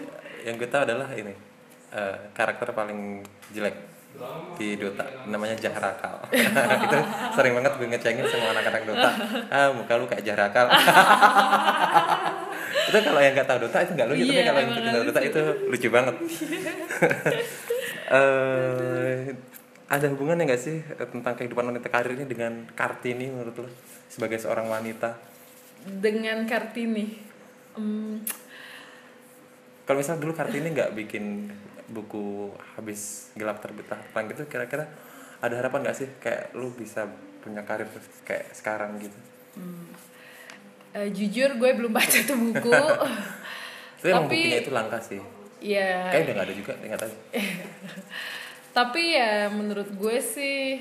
yang 0.48 0.54
gue 0.58 0.68
tahu 0.70 0.82
adalah 0.88 1.12
ini 1.14 1.34
eh, 1.92 2.16
karakter 2.32 2.72
paling 2.72 3.22
jelek 3.52 3.91
di 4.54 4.76
Dota 4.76 5.02
namanya 5.26 5.56
Jahrakal 5.56 6.20
itu 6.86 6.98
sering 7.32 7.52
banget 7.56 7.72
gue 7.74 7.88
ngecengin 7.88 8.24
semua 8.28 8.52
anak-anak 8.52 8.82
Dota. 8.84 9.10
Ah 9.48 9.68
muka 9.72 9.96
lu 9.96 10.04
kayak 10.06 10.22
Jahrakal 10.22 10.68
itu 12.92 12.98
kalau 13.00 13.18
yang 13.18 13.32
nggak 13.32 13.48
tahu 13.48 13.58
Dota 13.66 13.78
itu 13.82 13.92
nggak 13.92 14.08
lucu 14.08 14.22
tapi 14.22 14.32
Iya, 14.36 14.42
kalau 14.46 14.60
yang 14.60 14.70
nggak 14.70 15.04
Dota 15.08 15.20
itu 15.20 15.40
lucu 15.68 15.88
banget. 15.88 16.14
Eh 18.12 19.32
ada 19.88 20.06
hubungannya 20.08 20.44
nggak 20.44 20.60
sih 20.60 20.80
eh, 20.80 21.08
tentang 21.08 21.32
kehidupan 21.32 21.68
wanita 21.68 21.88
karir 21.88 22.12
ini 22.12 22.24
dengan 22.24 22.64
Kartini 22.72 23.28
menurut 23.28 23.56
lo 23.56 23.68
sebagai 24.08 24.36
seorang 24.36 24.68
wanita? 24.68 25.16
Dengan 25.82 26.44
kartini? 26.44 27.16
Em, 27.76 28.20
Kalau 29.82 29.96
misal 29.96 30.16
dulu 30.16 30.32
Kartini 30.32 30.70
nggak 30.70 30.92
bikin 30.92 31.48
buku 31.92 32.48
habis 32.74 33.28
gelap 33.32 33.60
terbitah 33.60 34.00
terang 34.02 34.26
gitu, 34.26 34.48
kira-kira 34.48 34.88
ada 35.38 35.54
harapan 35.54 35.84
nggak 35.84 35.96
sih 35.96 36.08
kayak 36.18 36.50
lu 36.52 36.72
bisa 36.72 37.04
punya 37.38 37.60
karir 37.62 37.86
kayak 38.22 38.48
sekarang 38.50 38.96
gitu? 38.96 39.18
eh, 40.92 41.08
jujur 41.08 41.56
gue 41.56 41.70
belum 41.72 41.92
baca 41.92 42.18
tuh 42.22 42.36
buku 42.36 42.72
Tapi 44.02 44.10
Tapi- 44.10 44.26
bukunya 44.34 44.58
itu 44.58 44.70
langka 44.70 44.98
sih. 44.98 45.22
ya 45.60 46.10
Kayak 46.10 46.22
udah 46.24 46.34
nggak 46.34 46.46
ada 46.48 46.54
juga, 46.54 46.72
nggak 46.74 47.00
tahu. 47.00 47.12
tapi 48.72 49.02
ya 49.12 49.46
menurut 49.46 49.84
gue 49.92 50.16
sih 50.18 50.80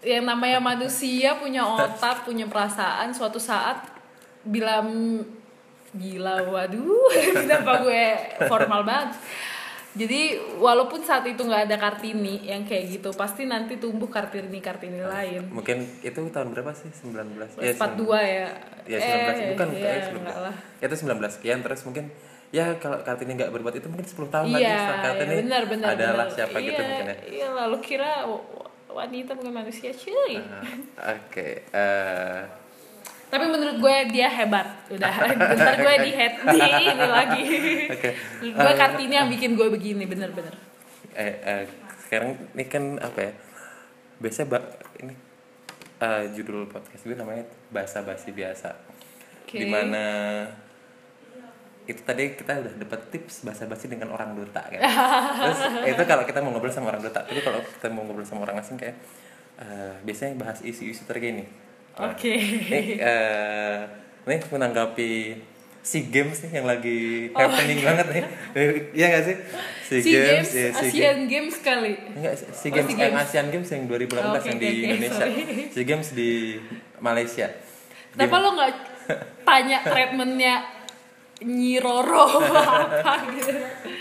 yang 0.00 0.24
namanya 0.24 0.58
manusia 0.58 1.36
punya 1.36 1.62
otak 1.62 2.24
punya 2.24 2.48
perasaan 2.48 3.12
suatu 3.12 3.36
saat 3.36 3.84
bila 4.42 4.80
gila 5.92 6.46
waduh 6.46 7.10
kenapa 7.42 7.82
gue 7.82 8.04
formal 8.46 8.82
banget 8.82 9.10
jadi 9.90 10.20
walaupun 10.56 11.02
saat 11.02 11.26
itu 11.26 11.42
nggak 11.42 11.66
ada 11.66 11.74
kartini 11.76 12.46
yang 12.46 12.62
kayak 12.62 12.94
gitu 12.94 13.10
pasti 13.10 13.42
nanti 13.42 13.74
tumbuh 13.74 14.06
kartini 14.06 14.62
kartini 14.62 15.02
lain 15.02 15.50
Mungkin 15.50 15.82
itu 16.00 16.14
tahun 16.30 16.54
berapa 16.54 16.70
sih? 16.70 16.86
19. 16.94 17.58
empat 17.58 17.92
dua 17.98 18.22
ya 18.22 18.46
Ya 18.86 19.02
19 19.02 19.58
bukan 19.58 19.68
iya, 19.72 19.82
kayak 19.82 20.02
sebelum 20.06 20.22
enggak 20.22 20.38
lah 20.40 20.54
itu 20.78 20.94
19 20.94 21.34
sekian 21.34 21.58
terus 21.60 21.82
mungkin 21.82 22.06
ya 22.50 22.78
kalau 22.78 23.02
Kartini 23.02 23.34
nggak 23.34 23.50
berbuat 23.50 23.74
itu 23.76 23.86
mungkin 23.86 24.06
10 24.06 24.30
tahun 24.30 24.46
lagi 24.48 24.62
iya 24.62 24.82
Kartini 25.00 25.26
iya, 25.28 25.40
benar 25.42 25.62
benar 25.66 25.88
adalah 25.90 26.14
benar. 26.24 26.34
siapa 26.34 26.56
gitu 26.60 26.70
Iya, 26.72 26.86
mungkin 26.86 27.06
ya. 27.06 27.16
iya 27.26 27.48
lalu 27.50 27.76
kira 27.80 28.10
wanita 28.88 29.30
bukan 29.34 29.54
manusia 29.56 29.90
cuy 29.90 30.34
Nah, 30.38 30.62
Oke, 31.14 31.62
eh, 31.64 32.40
Tapi 33.30 33.44
menurut 33.46 33.76
gue 33.78 33.96
dia 34.10 34.26
hebat. 34.26 34.66
Udah, 34.90 35.14
bentar 35.54 35.74
gue 35.78 35.94
di 36.02 36.10
head 36.10 36.34
di 36.50 36.58
ini 36.60 37.06
lagi. 37.06 37.42
Oke. 37.94 38.10
Menurut 38.42 38.58
gue 38.58 38.74
Kartini 38.74 39.14
yang 39.14 39.30
bikin 39.30 39.54
gue 39.54 39.68
begini, 39.70 40.04
bener-bener. 40.04 40.52
eh, 41.14 41.34
eh, 41.42 41.62
sekarang 42.06 42.34
ini 42.54 42.64
kan 42.66 42.98
apa 42.98 43.18
ya 43.22 43.32
biasa 44.18 44.50
ba 44.50 44.58
ini 44.98 45.14
eh, 45.98 46.24
judul 46.34 46.66
podcast 46.66 47.02
gue 47.06 47.14
namanya 47.14 47.46
bahasa 47.70 48.02
basi 48.02 48.34
biasa 48.34 48.74
Oke. 49.46 49.62
di 49.62 49.66
mana 49.70 50.02
itu 51.86 52.02
tadi 52.06 52.34
kita 52.34 52.62
udah 52.62 52.74
dapat 52.82 53.00
tips 53.10 53.42
bahasa 53.42 53.66
basi 53.66 53.86
dengan 53.86 54.10
orang 54.14 54.34
Dota 54.34 54.62
kan 54.62 54.80
terus 55.42 55.60
itu 55.86 56.02
kalau 56.06 56.22
kita 56.26 56.38
mau 56.42 56.50
ngobrol 56.54 56.70
sama 56.70 56.90
orang 56.94 57.02
Dota 57.02 57.22
tapi 57.22 57.40
kalau 57.42 57.62
kita 57.62 57.86
mau 57.90 58.02
ngobrol 58.06 58.26
sama 58.26 58.42
orang 58.46 58.58
asing 58.62 58.78
kayak 58.78 58.98
eh, 59.58 59.94
biasanya 60.02 60.34
bahas 60.38 60.62
isu-isu 60.62 61.06
terkini 61.06 61.46
Oke. 62.06 62.32
nih 62.66 62.86
eh, 62.96 63.76
nih 64.22 64.38
menanggapi 64.46 65.12
SEA 65.80 66.06
Games 66.06 66.36
nih 66.40 66.52
yang 66.54 66.66
lagi 66.66 66.98
Oh 67.30 67.40
happening 67.40 67.80
banget 67.80 68.06
nih 68.10 68.24
iya 68.92 69.06
gak 69.10 69.24
sih 69.24 69.36
SEA 69.82 70.00
SEA 70.00 70.20
Games, 70.22 70.50
ya, 70.50 70.68
SEA 70.70 70.86
Asian 70.86 71.18
Games 71.24 71.56
kali. 71.58 71.92
Enggak, 72.10 72.32
SEA 72.36 72.68
Oh, 72.68 72.74
Games, 72.74 72.88
yang 72.90 73.00
Games. 73.10 73.22
Asian 73.22 73.46
Games 73.48 73.68
yang 73.68 73.82
2018 73.84 74.12
Oh, 74.14 74.30
oke, 74.30 74.44
yang 74.44 74.58
di 74.58 74.68
oke, 74.68 74.84
Indonesia. 74.86 75.16
sorry. 75.16 75.34
SEA 75.68 75.84
Games 75.84 76.08
di 76.12 76.30
Malaysia. 76.98 77.46
Kenapa 78.10 78.36
lo 78.38 78.48
nggak 78.52 78.72
tanya 79.42 79.78
treatmentnya 79.82 80.54
Nyiroro 81.40 82.26
apa 82.44 83.24
gitu? 83.32 83.48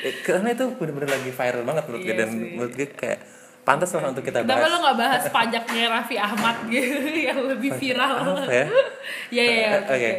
Eh, 0.02 0.14
karena 0.20 0.52
itu 0.52 0.66
bener-bener 0.74 1.08
lagi 1.10 1.32
viral 1.32 1.64
banget 1.64 1.84
menurut 1.86 2.02
gue 2.02 2.12
Iya 2.12 2.20
dan 2.20 2.30
sih. 2.30 2.52
menurut 2.52 2.74
gue 2.76 2.88
kayak 2.92 3.20
pantas 3.70 3.94
lah 3.94 4.10
untuk 4.10 4.26
kita 4.26 4.42
Kenapa 4.42 4.60
bahas. 4.60 4.72
lo 4.72 4.78
nggak 4.82 4.98
bahas 4.98 5.24
pajaknya 5.30 5.84
Raffi 5.88 6.18
Ahmad 6.18 6.58
gitu 6.66 6.98
yang 7.30 7.40
lebih 7.46 7.70
viral? 7.72 8.14
Apa 8.18 8.50
ya? 8.50 8.66
Iya 9.30 9.44
iya. 9.46 9.70
Eh, 9.70 9.82
oke, 9.86 10.10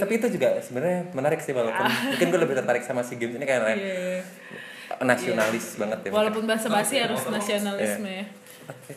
tapi 0.00 0.12
itu 0.16 0.26
juga 0.32 0.56
sebenarnya 0.58 1.12
menarik 1.12 1.36
sih 1.38 1.52
walaupun 1.52 1.84
mungkin 1.84 2.26
gue 2.26 2.40
lebih 2.40 2.56
tertarik 2.56 2.80
sama 2.80 3.04
SEA 3.04 3.16
Games 3.16 3.36
ini 3.36 3.44
karena 3.44 3.76
Iya, 3.76 3.76
iya. 3.76 4.20
nasionalis 5.00 5.76
banget 5.76 5.98
ya. 6.00 6.10
Walaupun 6.10 6.44
bahasa 6.44 6.68
basi 6.68 6.96
harus 6.96 7.20
nasionalisme 7.26 8.08
ya. 8.08 8.24
Oke. 8.64 8.92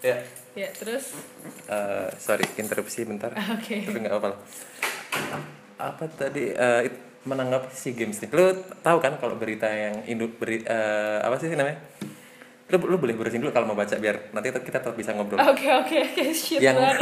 Ya, 0.00 0.16
Ya 0.54 0.68
terus, 0.74 1.14
eh, 1.66 2.08
sorry 2.18 2.42
interupsi 2.56 3.06
bentar. 3.06 3.30
Oke. 3.56 3.78
Tapi 3.80 3.94
nggak 3.96 4.10
apa-apa. 4.12 4.38
Apa 5.78 6.04
tadi 6.10 6.50
eh, 6.50 6.90
it- 6.90 7.06
menanggapi 7.22 7.70
SEA 7.70 7.94
Games 7.94 8.18
nih? 8.18 8.30
Lu 8.32 8.50
tahu 8.80 8.98
kan 8.98 9.14
kalau 9.16 9.36
berita 9.36 9.68
yang 9.68 10.02
induk 10.04 10.34
beri 10.36 10.62
eh, 10.62 11.18
apa 11.20 11.38
sih 11.38 11.50
namanya? 11.50 11.78
Lu, 12.68 12.76
lu 12.84 12.96
boleh 12.96 13.16
berusin 13.16 13.40
dulu 13.40 13.48
kalau 13.48 13.64
mau 13.64 13.74
baca 13.74 13.96
biar 13.96 14.28
nanti 14.30 14.52
kita 14.52 14.78
tetap 14.78 14.92
bisa 14.92 15.16
ngobrol. 15.16 15.40
oke 15.40 15.68
oke 15.78 15.96
oke 16.04 16.22
shit 16.30 16.60
yang 16.60 16.76
banget. 16.76 17.00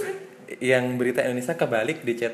yang 0.72 0.84
berita 0.96 1.20
Indonesia 1.22 1.52
kebalik 1.52 2.00
di 2.00 2.16
chat 2.16 2.32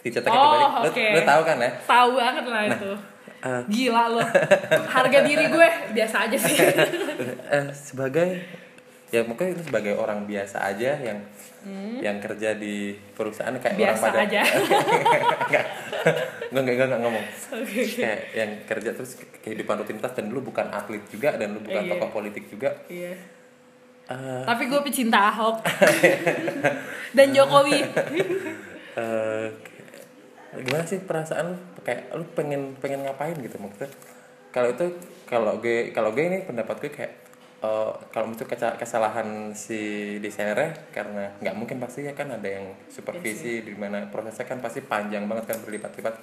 di 0.00 0.08
Oh, 0.08 0.20
kebalik. 0.24 0.68
Lu, 0.80 0.88
oke. 0.88 1.04
lu 1.12 1.20
tahu 1.22 1.42
kan 1.44 1.56
ya? 1.58 1.70
Tahu 1.80 2.08
banget 2.14 2.44
lah 2.44 2.62
itu. 2.66 2.90
eh, 3.40 3.62
Gila 3.68 4.04
lo. 4.10 4.20
Harga 4.86 5.18
diri 5.20 5.44
gue 5.46 5.68
biasa 5.92 6.16
aja 6.24 6.36
sih. 6.36 6.56
eh, 7.56 7.66
sebagai 7.70 8.28
ya 9.14 9.22
mungkin 9.22 9.54
lu 9.54 9.62
sebagai 9.62 9.94
orang 9.94 10.24
biasa 10.24 10.58
aja 10.66 10.98
yang 10.98 11.22
yang 11.96 12.18
kerja 12.18 12.52
di 12.52 12.74
perusahaan 13.14 13.54
kayak 13.54 13.72
Hmm. 13.72 13.82
Biasa 13.84 14.02
orang 14.02 14.10
pada 14.10 14.20
aja. 14.20 14.42
enggak 15.46 15.64
enggak 16.52 16.62
enggak 16.66 16.86
enggak 16.86 17.00
ngomong 17.00 17.24
oke. 17.54 17.80
kayak 17.94 18.20
yang 18.32 18.50
kerja 18.64 18.90
terus 18.92 19.12
ke- 19.14 19.38
kehidupan 19.40 19.78
rutinitas 19.78 20.12
dan 20.12 20.28
lu 20.28 20.40
bukan 20.40 20.66
atlet 20.68 21.00
juga 21.06 21.32
dan 21.34 21.52
lu 21.52 21.60
bukan 21.60 21.80
Iya. 21.80 21.90
tokoh 21.94 22.10
politik 22.12 22.44
juga 22.46 22.74
Iya. 22.86 23.14
Eh, 24.04 24.42
Tapi 24.44 24.62
gue 24.66 24.80
pecinta 24.82 25.30
Ahok 25.30 25.64
dan 27.16 27.28
Jokowi. 27.30 27.80
eh, 29.00 29.46
gimana 30.56 30.84
sih 30.84 31.00
perasaan 31.00 31.48
lu 31.48 31.80
kayak 31.80 32.12
lu 32.12 32.24
pengen 32.30 32.76
pengen 32.76 33.00
ngapain 33.02 33.34
gitu 33.36 33.56
maksudnya 33.56 33.88
kalau 34.50 34.68
itu 34.70 34.86
kalau 35.24 35.56
gue 35.56 35.90
kalau 35.90 36.10
gue 36.10 36.20
ini 36.22 36.38
pendapat 36.42 36.76
gue 36.78 36.92
kayak 36.92 37.12
eh, 37.64 37.90
kalau 38.10 38.28
itu 38.28 38.44
kesalahan 38.76 39.28
si 39.50 39.80
desainernya 40.18 40.90
karena 40.90 41.32
nggak 41.38 41.54
mungkin 41.54 41.76
pasti 41.78 42.02
ya 42.02 42.12
kan 42.12 42.28
ada 42.30 42.44
yang 42.46 42.76
supervisi 42.86 43.60
di 43.60 43.72
mana 43.72 44.04
prosesnya 44.06 44.44
kan 44.44 44.58
pasti 44.58 44.80
panjang 44.80 45.24
banget 45.24 45.44
kan 45.46 45.58
berlipat-lipat 45.60 46.14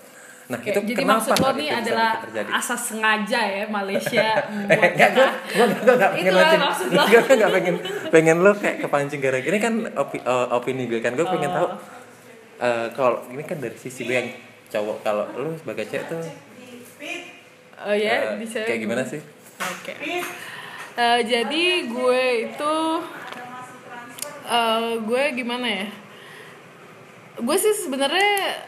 nah 0.43 0.57
Oke, 0.57 0.67
itu 0.67 0.79
jadi 0.83 0.99
kenapa 0.99 1.21
maksud 1.21 1.37
lo 1.37 1.49
nih 1.53 1.69
adalah 1.71 2.11
terjadi 2.19 2.49
asas 2.51 2.81
sengaja 2.83 3.41
ya 3.41 3.63
Malaysia 3.67 4.27
Eh, 4.41 4.51
membuat 4.51 4.91
kita. 4.91 5.25
gue 5.47 5.95
gak 5.95 6.11
pengen 6.11 6.33
maksud 6.59 6.87
lo. 6.91 7.03
gue 7.23 7.35
gak 7.37 7.51
pengen 7.53 7.75
pengen 8.09 8.37
lo 8.39 8.51
kayak 8.53 8.77
kepancing 8.79 9.19
gara 9.19 9.37
ini 9.39 9.57
kan 9.57 9.73
opi- 9.95 10.19
eh, 10.19 10.47
opini 10.51 10.85
gue 10.85 10.99
kan 10.99 11.13
gue 11.13 11.23
pengen 11.23 11.49
Oh. 11.49 11.55
tahu 11.55 11.67
eh, 12.59 12.87
kalau 12.91 13.17
ini 13.27 13.41
kan 13.41 13.57
dari 13.57 13.73
sisi 13.75 14.03
gue 14.03 14.13
yang 14.13 14.29
cowok 14.67 14.97
kalau 15.01 15.23
lo 15.31 15.55
sebagai 15.55 15.85
cewek 15.85 16.05
tuh 16.05 16.19
Oh 17.81 17.95
ya, 17.95 18.13
eh, 18.27 18.37
bisa. 18.37 18.61
kayak 18.61 18.81
gimana 18.81 19.01
sih 19.01 19.21
Oke. 19.57 19.93
Eh, 20.91 21.21
jadi 21.23 21.87
gue 21.87 22.23
itu 22.51 22.75
eh, 24.43 24.93
gue 24.99 25.23
gimana 25.39 25.67
ya? 25.67 25.87
Gue 27.39 27.55
sih 27.55 27.71
sebenarnya 27.71 28.67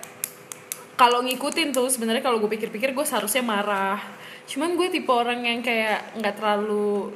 kalau 0.95 1.19
ngikutin 1.25 1.75
tuh 1.75 1.91
sebenarnya 1.91 2.23
kalau 2.23 2.39
gue 2.39 2.47
pikir-pikir 2.47 2.95
gue 2.95 3.05
seharusnya 3.05 3.43
marah. 3.43 3.99
Cuman 4.47 4.79
gue 4.79 4.87
tipe 4.87 5.11
orang 5.11 5.43
yang 5.43 5.59
kayak 5.59 6.15
nggak 6.19 6.35
terlalu 6.39 7.11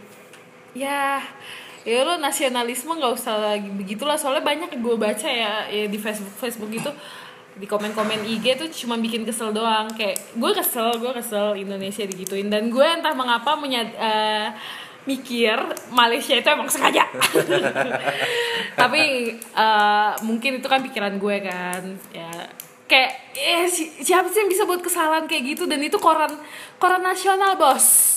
ya 0.76 1.24
ya 1.88 2.04
lo 2.04 2.20
nasionalisme 2.20 2.92
nggak 2.92 3.14
usah 3.16 3.56
lagi 3.56 3.72
begitulah. 3.72 4.20
Soalnya 4.20 4.44
banyak 4.44 4.76
gue 4.76 4.96
baca 5.00 5.28
ya, 5.32 5.72
ya 5.72 5.88
di 5.88 5.96
Facebook 5.96 6.36
Facebook 6.36 6.72
gitu 6.76 6.92
di 7.58 7.66
komen-komen 7.66 8.22
IG 8.22 8.46
tuh 8.60 8.70
cuma 8.84 9.00
bikin 9.00 9.24
kesel 9.24 9.56
doang. 9.56 9.88
Kayak 9.96 10.20
gue 10.36 10.52
kesel 10.52 11.00
gue 11.00 11.12
kesel 11.16 11.56
Indonesia 11.58 12.04
digituin. 12.04 12.52
Dan 12.52 12.70
gue 12.70 12.86
entah 12.86 13.16
mengapa 13.18 13.58
menyad, 13.58 13.90
eh, 13.98 14.48
mikir 15.08 15.56
Malaysia 15.90 16.36
itu 16.36 16.48
emang 16.52 16.68
sengaja. 16.68 17.08
Tapi 18.80 19.04
eh, 19.40 20.12
mungkin 20.28 20.60
itu 20.60 20.68
kan 20.68 20.84
pikiran 20.84 21.16
gue 21.18 21.36
kan 21.42 21.82
ya. 22.12 22.32
Kayak 22.88 23.12
eh 23.36 23.68
si- 23.68 23.92
siapa 24.00 24.32
sih 24.32 24.44
yang 24.44 24.52
bisa 24.52 24.64
buat 24.64 24.80
kesalahan 24.80 25.28
kayak 25.28 25.56
gitu? 25.56 25.64
Dan 25.68 25.80
itu 25.84 25.96
koran 26.00 26.32
koran 26.80 27.04
nasional 27.04 27.56
bos. 27.56 28.16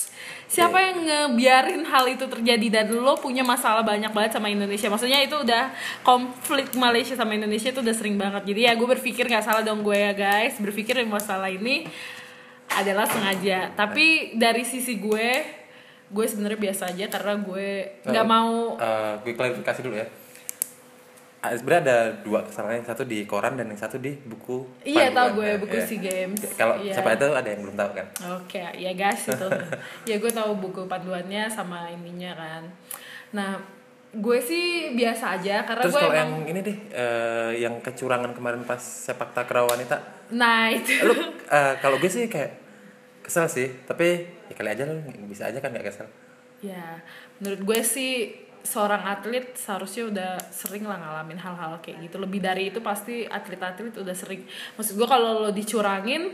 Siapa 0.51 0.83
yang 0.83 1.07
ngebiarin 1.07 1.87
hal 1.87 2.11
itu 2.11 2.27
terjadi? 2.27 2.83
Dan 2.83 2.91
lo 2.99 3.15
punya 3.15 3.47
masalah 3.47 3.87
banyak 3.87 4.11
banget 4.11 4.35
sama 4.35 4.51
Indonesia. 4.51 4.91
Maksudnya 4.91 5.23
itu 5.23 5.39
udah 5.39 5.71
konflik 6.03 6.75
Malaysia 6.75 7.15
sama 7.15 7.39
Indonesia 7.39 7.71
itu 7.71 7.79
udah 7.79 7.95
sering 7.95 8.19
banget. 8.19 8.51
Jadi 8.51 8.67
ya 8.67 8.75
gue 8.75 8.89
berpikir 8.99 9.31
nggak 9.31 9.47
salah 9.47 9.63
dong 9.63 9.87
gue 9.87 9.95
ya 9.95 10.11
guys. 10.11 10.59
Berpikir 10.59 10.99
masalah 11.07 11.47
ini 11.47 11.87
adalah 12.67 13.07
sengaja. 13.07 13.71
Tapi 13.79 14.35
dari 14.35 14.67
sisi 14.67 14.99
gue 14.99 15.60
gue 16.11 16.25
sebenarnya 16.25 16.59
biasa 16.61 16.91
aja 16.91 17.07
karena 17.09 17.35
gue 17.39 17.69
nggak 18.03 18.27
mau 18.27 18.75
Eh, 18.77 19.13
gue 19.23 19.33
klarifikasi 19.33 19.81
dulu 19.81 19.95
ya 19.95 20.07
Ah, 21.41 21.57
sebenarnya 21.57 21.83
ada 21.83 21.99
dua 22.21 22.45
kesalahan 22.45 22.77
yang 22.77 22.85
satu 22.85 23.03
di 23.03 23.25
koran 23.25 23.57
dan 23.57 23.65
yang 23.65 23.79
satu 23.79 23.97
di 23.97 24.13
buku 24.13 24.61
Iya, 24.83 25.09
tahu 25.09 25.41
gue, 25.41 25.47
Ya, 25.47 25.57
buku 25.57 25.73
ya. 25.73 25.87
SEA 25.87 25.97
Games. 25.99 26.41
kalau 26.53 26.77
Iya. 26.77 26.93
siapa 26.93 27.17
itu 27.17 27.27
ada 27.27 27.49
yang 27.49 27.61
belum 27.63 27.77
tahu 27.79 27.91
kan 27.95 28.07
Oke, 28.37 28.61
ya 28.77 28.93
guys 28.93 29.25
itu. 29.25 29.47
ya 30.11 30.17
gue 30.19 30.29
tahu 30.31 30.51
buku 30.59 30.85
panduannya 30.85 31.49
sama 31.49 31.89
ininya 31.89 32.37
kan. 32.37 32.63
Nah, 33.33 33.57
gue 34.13 34.37
sih 34.39 34.67
biasa 34.93 35.39
aja 35.39 35.65
karena 35.65 35.81
terus 35.81 35.95
gue 35.95 36.03
kalau 36.03 36.13
emang. 36.13 36.45
yang 36.45 36.51
ini 36.51 36.61
deh 36.61 36.77
eh, 36.91 37.51
yang 37.59 37.75
kecurangan 37.79 38.35
kemarin 38.35 38.61
pas 38.63 38.77
sepak 38.77 39.33
takraw 39.33 39.65
wanita 39.65 39.97
Nah 40.31 40.69
itu. 40.69 40.93
lu 41.01 41.15
eh, 41.41 41.73
kalau 41.79 41.97
gue 41.97 42.11
sih 42.11 42.27
kayak 42.27 42.53
kesel 43.31 43.47
sih 43.47 43.71
tapi 43.87 44.27
ya 44.51 44.55
kali 44.59 44.75
aja 44.75 44.91
lu 44.91 44.99
bisa 45.31 45.47
aja 45.47 45.63
kan 45.63 45.71
gak 45.71 45.87
kesel 45.87 46.11
ya, 46.61 46.99
menurut 47.41 47.63
gue 47.63 47.81
sih 47.81 48.35
seorang 48.61 49.01
atlet 49.01 49.57
seharusnya 49.57 50.13
udah 50.13 50.33
sering 50.53 50.85
lah 50.85 51.01
ngalamin 51.01 51.41
hal-hal 51.41 51.81
kayak 51.81 52.05
gitu. 52.05 52.21
Lebih 52.21 52.45
dari 52.45 52.69
itu 52.69 52.85
pasti 52.85 53.25
atlet-atlet 53.25 53.97
udah 53.97 54.13
sering. 54.13 54.45
Maksud 54.77 55.01
gue 55.01 55.09
kalau 55.09 55.41
lo 55.41 55.51
dicurangin, 55.57 56.29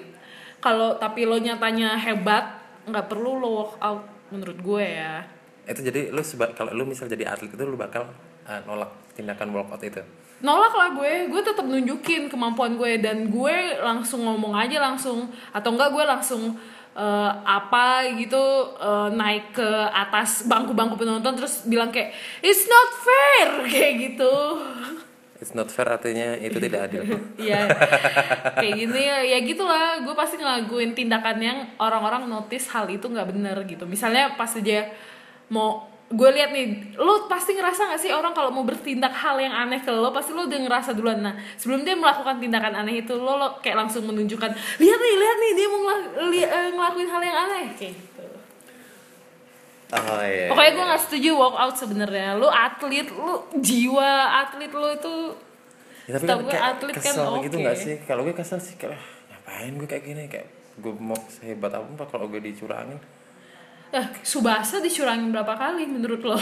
kalau 0.58 0.98
tapi 0.98 1.22
lo 1.22 1.38
nyatanya 1.38 1.94
hebat, 1.94 2.58
nggak 2.90 3.06
perlu 3.06 3.38
lo 3.38 3.48
walk 3.54 3.72
out 3.78 4.02
menurut 4.34 4.58
gue 4.58 4.82
ya. 4.82 5.22
itu 5.66 5.82
jadi 5.82 6.14
seba- 6.22 6.54
kalau 6.54 6.74
lu 6.74 6.86
misal 6.86 7.06
jadi 7.10 7.26
atlet 7.26 7.50
itu 7.50 7.62
lu 7.66 7.74
bakal 7.74 8.06
eh, 8.46 8.62
nolak 8.66 8.86
tindakan 9.18 9.50
walkout 9.50 9.82
itu 9.82 9.98
nolak 10.38 10.70
lah 10.70 10.94
gue 10.94 11.26
gue 11.26 11.40
tetap 11.42 11.64
nunjukin 11.66 12.28
kemampuan 12.30 12.76
gue 12.76 13.02
dan 13.02 13.26
gue 13.32 13.56
langsung 13.80 14.22
ngomong 14.22 14.52
aja 14.52 14.78
langsung 14.78 15.26
atau 15.50 15.74
enggak 15.74 15.90
gue 15.90 16.04
langsung 16.06 16.54
eh, 16.96 17.30
apa 17.44 18.08
gitu 18.16 18.40
eh, 18.80 19.08
naik 19.12 19.52
ke 19.52 19.70
atas 19.92 20.48
bangku-bangku 20.48 20.96
penonton 20.96 21.36
terus 21.36 21.68
bilang 21.68 21.92
kayak 21.92 22.16
it's 22.40 22.64
not 22.64 22.88
fair 23.04 23.48
kayak 23.72 23.94
gitu. 24.00 24.34
It's 25.36 25.52
not 25.52 25.68
fair 25.68 25.92
artinya 25.92 26.32
itu 26.40 26.56
tidak 26.56 26.88
adil. 26.88 27.04
Iya. 27.36 27.68
Kayak 28.56 28.74
gini 28.80 29.00
ya 29.04 29.18
ya 29.20 29.38
gitulah. 29.44 30.00
Gue 30.00 30.16
pasti 30.16 30.40
ngelakuin 30.40 30.96
tindakan 30.96 31.36
yang 31.44 31.58
orang-orang 31.76 32.25
notice 32.25 32.73
hal 32.73 32.88
itu 32.88 33.04
nggak 33.04 33.28
bener 33.36 33.56
gitu. 33.68 33.84
Misalnya 33.84 34.32
pas 34.40 34.49
aja 34.56 34.88
mau 35.52 35.96
gue 36.08 36.30
lihat 36.30 36.50
nih 36.50 36.66
lo 36.97 37.26
pasti 37.26 37.50
ngerasa 37.52 37.88
gak 37.88 37.99
sih 37.99 38.10
orang 38.10 38.30
kalau 38.30 38.49
mau 38.49 38.62
bertindak 38.62 39.10
hal 39.12 39.34
yang 39.36 39.50
aneh 39.50 39.78
ke 39.78 39.90
lo 39.90 40.08
pasti 40.08 40.30
lo 40.30 40.47
udah 40.47 40.60
ngerasa 40.60 40.90
duluan 40.92 41.19
nah 41.21 41.34
sebelum 41.54 41.82
dia 41.82 41.95
melakukan 41.95 42.38
tindakan 42.38 42.75
aneh 42.76 43.00
itu 43.00 43.12
lo, 43.12 43.34
lo 43.34 43.58
kayak 43.58 43.75
langsung 43.76 44.04
menunjukkan 44.04 44.50
lihat 44.76 44.99
nih 44.99 45.14
lihat 45.16 45.36
nih 45.36 45.52
dia 45.52 45.66
mau 45.66 45.80
ngela- 45.80 46.02
li- 46.26 46.47
eh, 46.49 46.69
ngelakuin 46.71 47.08
hal 47.08 47.21
yang 47.21 47.38
aneh 47.40 47.64
kayak 47.73 47.92
gitu 47.92 48.23
oh 49.88 50.21
iya 50.21 50.47
pokoknya 50.49 50.71
gue 50.73 50.84
nggak 50.84 51.02
setuju 51.02 51.30
walk 51.32 51.56
out 51.56 51.75
sebenarnya 51.75 52.28
lo 52.34 52.49
atlet 52.49 53.06
lo 53.08 53.34
jiwa 53.56 54.10
atlet 54.40 54.73
lo 54.73 54.88
itu 54.92 55.14
Ya, 56.06 56.14
tapi 56.14 56.26
kan 56.28 56.38
gue 56.38 56.47
kayak 56.49 56.66
atlet 56.73 56.95
kan 56.95 57.02
kesel 57.02 57.30
gitu 57.40 57.56
oke. 57.56 57.62
nggak 57.66 57.76
sih? 57.76 57.95
Kalau 58.00 58.23
gue 58.23 58.30
kesel 58.32 58.62
sih 58.62 58.75
kayak 58.76 58.95
"Ah, 58.95 59.02
ngapain 59.28 59.75
gue 59.75 59.88
kayak 59.88 60.04
gini 60.06 60.23
kayak 60.28 60.47
gue 60.78 60.95
mau 60.95 61.19
sehebat 61.28 61.75
apa 61.75 62.06
kalau 62.06 62.30
gue 62.30 62.38
dicurangin. 62.40 62.95
Eh, 63.94 64.06
Subasa 64.26 64.82
dicurangin 64.82 65.30
berapa 65.30 65.54
kali 65.54 65.86
menurut 65.86 66.22
lo? 66.26 66.34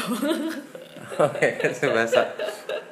Oke, 1.28 1.48
sebasa. 1.70 2.24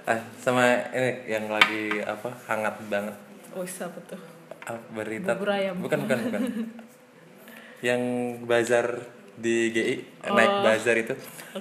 Ah, 0.05 0.21
sama 0.37 0.69
ini 0.93 1.25
yang 1.31 1.49
lagi 1.49 2.03
apa 2.03 2.29
hangat 2.51 2.75
banget 2.91 3.15
oh, 3.55 3.63
siapa 3.63 3.97
tuh? 4.05 4.19
ah, 4.67 4.79
berita. 4.93 5.35
Bubur 5.35 5.55
ayam. 5.55 5.79
Bukan 5.79 6.05
bukan 6.07 6.19
bukan. 6.29 6.43
yang 7.83 8.01
bazar 8.47 8.99
di 9.35 9.73
GI 9.75 9.97
Oh. 10.29 10.37
naik 10.39 10.53
bazar 10.63 10.97
itu. 10.99 11.15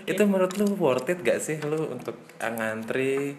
Itu 0.05 0.21
menurut 0.29 0.53
lu 0.59 0.75
worth 0.77 1.09
it 1.09 1.23
gak 1.25 1.41
sih 1.41 1.57
lu 1.65 1.89
untuk 1.89 2.13
ngantri 2.37 3.33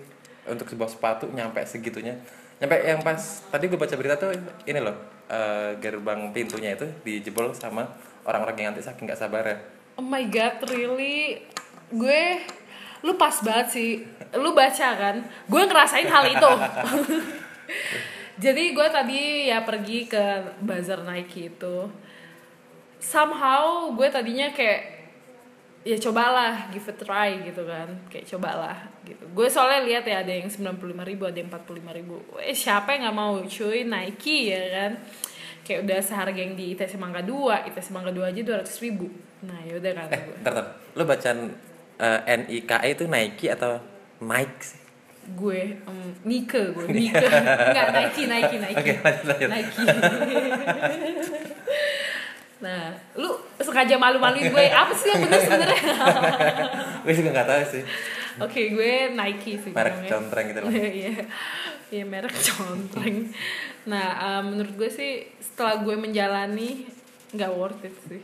untuk 0.49 0.67
sebuah 0.67 0.91
sepatu 0.91 1.31
nyampe 1.31 1.63
segitunya? 1.63 2.19
Nyampe 2.59 2.77
yang 2.83 3.03
pas 3.07 3.19
tadi 3.51 3.71
gue 3.71 3.79
baca 3.79 3.95
berita 3.95 4.19
tuh 4.19 4.35
ini 4.67 4.81
loh 4.83 4.97
eh, 5.31 5.79
gerbang 5.79 6.35
pintunya 6.35 6.75
itu 6.75 6.87
dijebol 7.07 7.55
sama 7.55 7.87
orang-orang 8.27 8.55
yang 8.59 8.67
ngantri 8.73 8.85
saking 8.85 9.11
gak 9.11 9.21
sabar 9.21 9.45
ya. 9.45 9.57
Oh 9.99 10.05
my 10.05 10.25
god, 10.31 10.63
really? 10.71 11.43
Gue 11.93 12.41
lu 13.03 13.19
pas 13.19 13.35
banget 13.43 13.69
sih. 13.75 13.91
Lu 14.39 14.55
baca 14.57 14.89
kan? 14.97 15.17
Gue 15.51 15.63
ngerasain 15.67 16.09
hal 16.09 16.25
itu. 16.31 16.53
Jadi 18.45 18.75
gue 18.75 18.89
tadi 18.89 19.21
ya 19.53 19.63
pergi 19.63 20.09
ke 20.09 20.57
bazar 20.65 21.05
Nike 21.05 21.53
itu. 21.53 21.77
Somehow 23.03 23.93
gue 23.93 24.09
tadinya 24.09 24.51
kayak 24.55 25.03
ya 25.83 25.99
cobalah 25.99 26.71
give 26.71 26.87
it 26.87 26.95
a 26.95 27.03
try 27.03 27.31
gitu 27.43 27.67
kan 27.67 27.91
kayak 28.07 28.27
cobalah 28.31 28.79
gitu 29.03 29.27
gue 29.27 29.49
soalnya 29.51 29.83
lihat 29.83 30.07
ya 30.07 30.23
ada 30.23 30.31
yang 30.31 30.47
95.000 30.47 30.79
ribu 31.11 31.23
ada 31.27 31.39
yang 31.43 31.51
45.000 31.51 31.99
ribu 31.99 32.17
eh 32.39 32.55
siapa 32.55 32.95
yang 32.95 33.11
nggak 33.11 33.19
mau 33.19 33.35
cuy 33.43 33.83
Nike 33.83 34.55
ya 34.55 34.63
kan 34.71 34.93
kayak 35.63 35.81
udah 35.83 35.99
seharga 35.99 36.35
yang 36.35 36.55
di 36.55 36.75
ITC 36.75 36.95
Mangga 36.97 37.23
2 37.23 37.71
ITC 37.71 37.89
Mangga 37.91 38.11
2 38.11 38.31
aja 38.31 38.41
200 38.63 38.85
ribu 38.85 39.07
nah 39.43 39.59
yaudah 39.63 39.93
kan 39.93 40.07
Eh, 40.09 40.21
gue 40.21 40.37
ntar. 40.41 40.55
Lu 40.93 41.03
bacaan 41.03 41.39
eh, 41.97 42.19
NIKE 42.37 42.79
itu 42.89 43.05
Nike 43.07 43.47
atau 43.49 43.79
Nike 44.21 44.63
sih? 44.63 44.79
gue 45.23 45.79
um, 45.87 46.11
Nike 46.23 46.51
gue 46.75 46.87
Nike 46.91 47.15
nggak 47.15 47.89
Nike 47.93 48.23
Nike 48.27 48.57
Nike 48.59 48.75
Oke, 48.77 48.93
lanjut, 48.99 49.27
lanjut. 49.31 49.51
Nike 49.55 49.83
nah 52.59 52.95
lu 53.15 53.31
sengaja 53.59 53.99
malu-maluin 53.99 54.47
gue 54.47 54.65
apa 54.67 54.95
sih 54.95 55.11
yang 55.11 55.27
bener 55.27 55.41
sebenarnya 55.43 55.83
gue 57.03 57.13
juga 57.13 57.31
nggak 57.35 57.49
tahu 57.49 57.63
sih. 57.75 57.83
Oke, 58.39 58.71
gue 58.71 58.93
Nike 59.13 59.59
sih 59.59 59.71
Merek 59.75 60.07
contreng 60.07 60.47
gitu 60.49 60.61
loh. 60.63 60.71
Iya. 60.71 61.27
Iya, 61.93 62.09
merek 62.09 62.33
contreng. 62.33 63.29
Nah, 63.85 64.41
um, 64.41 64.57
menurut 64.57 64.73
gue 64.81 64.89
sih 64.89 65.29
setelah 65.45 65.85
gue 65.85 65.93
menjalani 65.93 66.89
nggak 67.37 67.53
worth 67.53 67.85
it 67.85 67.93
sih. 68.09 68.23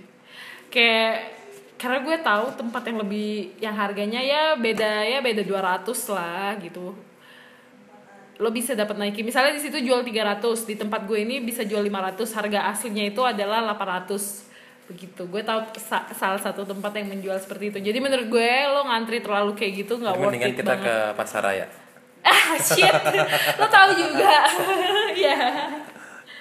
Kayak 0.72 1.36
karena 1.76 2.00
gue 2.00 2.16
tahu 2.24 2.44
tempat 2.56 2.82
yang 2.88 2.98
lebih 3.04 3.52
yang 3.60 3.76
harganya 3.76 4.18
ya 4.24 4.56
beda 4.56 5.04
ya 5.04 5.20
beda 5.20 5.44
200 5.44 5.84
lah 6.16 6.56
gitu. 6.64 6.96
Lo 8.40 8.48
bisa 8.48 8.72
dapat 8.72 8.96
Nike. 8.96 9.20
Misalnya 9.20 9.52
di 9.52 9.60
situ 9.60 9.76
jual 9.84 10.00
300, 10.00 10.64
di 10.64 10.74
tempat 10.74 11.04
gue 11.04 11.20
ini 11.20 11.44
bisa 11.44 11.60
jual 11.68 11.84
500. 11.84 12.24
Harga 12.32 12.72
aslinya 12.72 13.04
itu 13.04 13.20
adalah 13.20 13.60
800 13.76 14.48
begitu 14.88 15.28
gue 15.28 15.44
tahu 15.44 15.68
sa- 15.76 16.08
salah 16.16 16.40
satu 16.40 16.64
tempat 16.64 16.96
yang 16.96 17.12
menjual 17.12 17.36
seperti 17.36 17.68
itu 17.68 17.92
jadi 17.92 18.00
menurut 18.00 18.24
gue 18.32 18.50
lo 18.72 18.88
ngantri 18.88 19.20
terlalu 19.20 19.52
kayak 19.52 19.84
gitu 19.84 20.00
nggak 20.00 20.16
worth 20.16 20.40
it 20.40 20.56
kita 20.56 20.64
banget 20.64 20.88
ke 20.88 20.96
pasar 21.12 21.44
raya. 21.44 21.68
Ah 22.24 22.56
shit. 22.58 22.94
Lo 23.58 23.66
tahu 23.66 23.90
juga. 23.94 24.34
Ya 25.18 25.34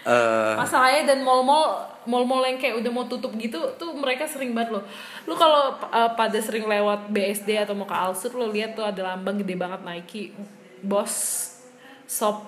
Eh, 0.07 0.53
masalahnya 0.55 1.03
dan 1.03 1.19
mall-mall 1.19 1.83
mall-mall 2.07 2.39
yang 2.47 2.55
kayak 2.55 2.79
udah 2.79 2.91
mau 2.95 3.03
tutup 3.11 3.35
gitu 3.35 3.59
tuh 3.75 3.91
mereka 3.91 4.23
sering 4.23 4.55
banget 4.55 4.79
loh. 4.79 4.83
Lu 5.27 5.35
kalau 5.35 5.75
uh, 5.91 6.15
pada 6.15 6.39
sering 6.39 6.63
lewat 6.63 7.11
BSD 7.11 7.59
atau 7.59 7.75
mau 7.75 7.83
ke 7.83 7.91
Alsut 7.91 8.31
lo 8.31 8.47
lihat 8.47 8.71
tuh 8.71 8.87
ada 8.87 9.03
lambang 9.03 9.43
gede 9.43 9.59
banget 9.59 9.83
Nike. 9.83 10.31
Bos 10.79 11.11
shop 12.07 12.47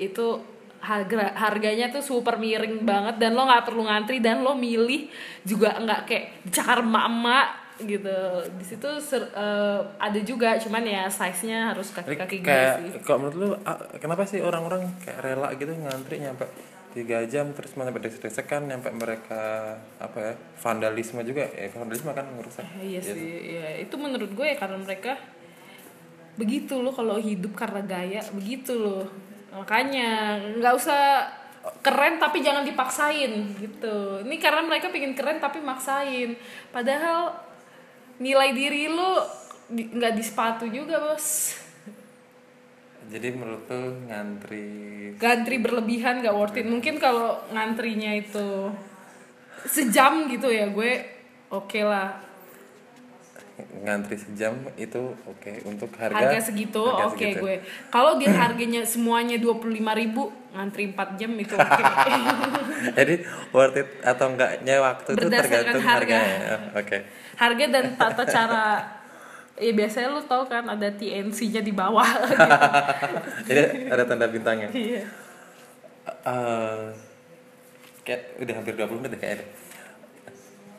itu 0.00 0.40
harga 0.80 1.36
harganya 1.36 1.92
tuh 1.92 2.00
super 2.00 2.40
miring 2.40 2.88
banget 2.88 3.20
dan 3.20 3.36
lo 3.36 3.44
nggak 3.44 3.68
perlu 3.68 3.84
ngantri 3.84 4.24
dan 4.24 4.40
lo 4.40 4.56
milih 4.56 5.12
juga 5.44 5.76
nggak 5.76 6.00
kayak 6.08 6.24
dicakar 6.48 6.80
emak-emak 6.80 7.48
gitu. 7.82 8.18
Di 8.54 8.64
situ 8.64 8.88
ser- 9.02 9.32
eh, 9.34 9.80
ada 9.98 10.20
juga 10.22 10.54
cuman 10.60 10.84
ya 10.86 11.10
size 11.10 11.50
nya 11.50 11.74
harus 11.74 11.90
kaki 11.90 12.14
kaki 12.14 12.36
gue 12.42 12.46
kayak 12.46 12.74
sih. 12.78 12.90
kalau 13.02 13.26
menurut 13.26 13.36
lu 13.36 13.48
ah, 13.66 13.78
kenapa 13.98 14.22
sih 14.28 14.38
orang-orang 14.38 14.86
kayak 15.02 15.18
rela 15.22 15.48
gitu 15.58 15.74
ngantri 15.74 16.22
nyampe 16.22 16.46
tiga 16.94 17.26
jam 17.26 17.50
terus 17.50 17.74
sampai 17.74 17.98
desek-desekan 17.98 18.70
nyampe 18.70 18.86
mereka 18.94 19.74
apa 19.98 20.18
ya 20.22 20.34
vandalisme 20.62 21.18
juga? 21.26 21.42
Ya 21.50 21.66
vandalisme 21.74 22.14
kan 22.14 22.26
ngerusak 22.38 22.62
iya 22.78 23.02
sih 23.02 23.58
ya 23.58 23.82
itu 23.82 23.94
menurut 23.98 24.30
gue 24.30 24.46
ya 24.46 24.54
karena 24.54 24.78
mereka 24.78 25.18
begitu 26.34 26.82
loh 26.82 26.94
kalau 26.94 27.18
hidup 27.18 27.54
karena 27.54 27.82
gaya 27.82 28.22
begitu 28.34 28.74
loh. 28.74 29.06
Makanya 29.54 30.38
nggak 30.58 30.74
usah 30.74 31.30
keren 31.80 32.18
tapi 32.20 32.42
jangan 32.42 32.66
dipaksain 32.66 33.32
gitu. 33.56 34.20
Ini 34.26 34.36
karena 34.42 34.66
mereka 34.66 34.90
pengen 34.90 35.14
keren 35.14 35.38
tapi 35.38 35.62
maksain. 35.62 36.36
Padahal 36.74 37.32
nilai 38.18 38.50
diri 38.54 38.90
lu 38.90 39.18
di- 39.70 39.90
nggak 39.90 40.14
di 40.14 40.22
sepatu 40.22 40.64
juga 40.68 40.98
bos. 41.02 41.58
Jadi 43.04 43.28
menurut 43.36 43.68
lu 43.68 44.08
ngantri 44.08 44.66
ngantri 45.20 45.56
berlebihan 45.60 46.24
gak 46.24 46.34
worth 46.34 46.56
it. 46.56 46.64
Mungkin 46.64 46.96
kalau 46.96 47.36
ngantrinya 47.52 48.16
itu 48.16 48.72
sejam 49.68 50.28
gitu 50.28 50.48
ya 50.48 50.68
gue 50.68 50.92
oke 51.52 51.80
lah 51.84 52.23
ngantri 53.54 54.18
sejam 54.18 54.50
itu 54.74 55.14
oke 55.30 55.52
untuk 55.62 55.86
harga 55.94 56.18
harga 56.18 56.50
segitu 56.50 56.82
oke 56.82 57.14
segitu. 57.14 57.38
gue 57.38 57.62
kalau 57.86 58.18
dia 58.18 58.34
harganya 58.34 58.82
semuanya 58.82 59.38
dua 59.38 59.54
puluh 59.62 59.78
ribu 59.78 60.34
ngantri 60.50 60.90
4 60.90 61.18
jam 61.18 61.30
itu 61.38 61.54
oke 61.54 61.82
jadi 62.98 63.14
worth 63.54 63.78
it 63.78 63.88
atau 64.02 64.34
enggaknya 64.34 64.78
waktu 64.82 65.10
itu 65.14 65.26
tergantung 65.30 65.82
harga. 65.82 66.18
harganya 66.18 66.54
Oh, 66.74 66.80
oke 66.82 66.98
harga 67.38 67.64
dan 67.70 67.84
tata 67.94 68.22
cara 68.34 68.64
ya 69.54 69.70
biasanya 69.70 70.08
lu 70.10 70.22
tau 70.26 70.42
kan 70.50 70.66
ada 70.66 70.90
TNC-nya 70.90 71.62
di 71.62 71.70
bawah 71.70 72.06
gitu. 72.26 72.34
jadi 73.50 73.86
ada 73.86 74.02
tanda 74.02 74.26
bintangnya 74.26 74.66
Iya. 74.74 75.02
Eh, 76.04 76.84
kayak 78.02 78.20
udah 78.42 78.54
hampir 78.60 78.74
20 78.76 78.98
menit 78.98 79.10
deh 79.14 79.20
kayaknya 79.22 79.46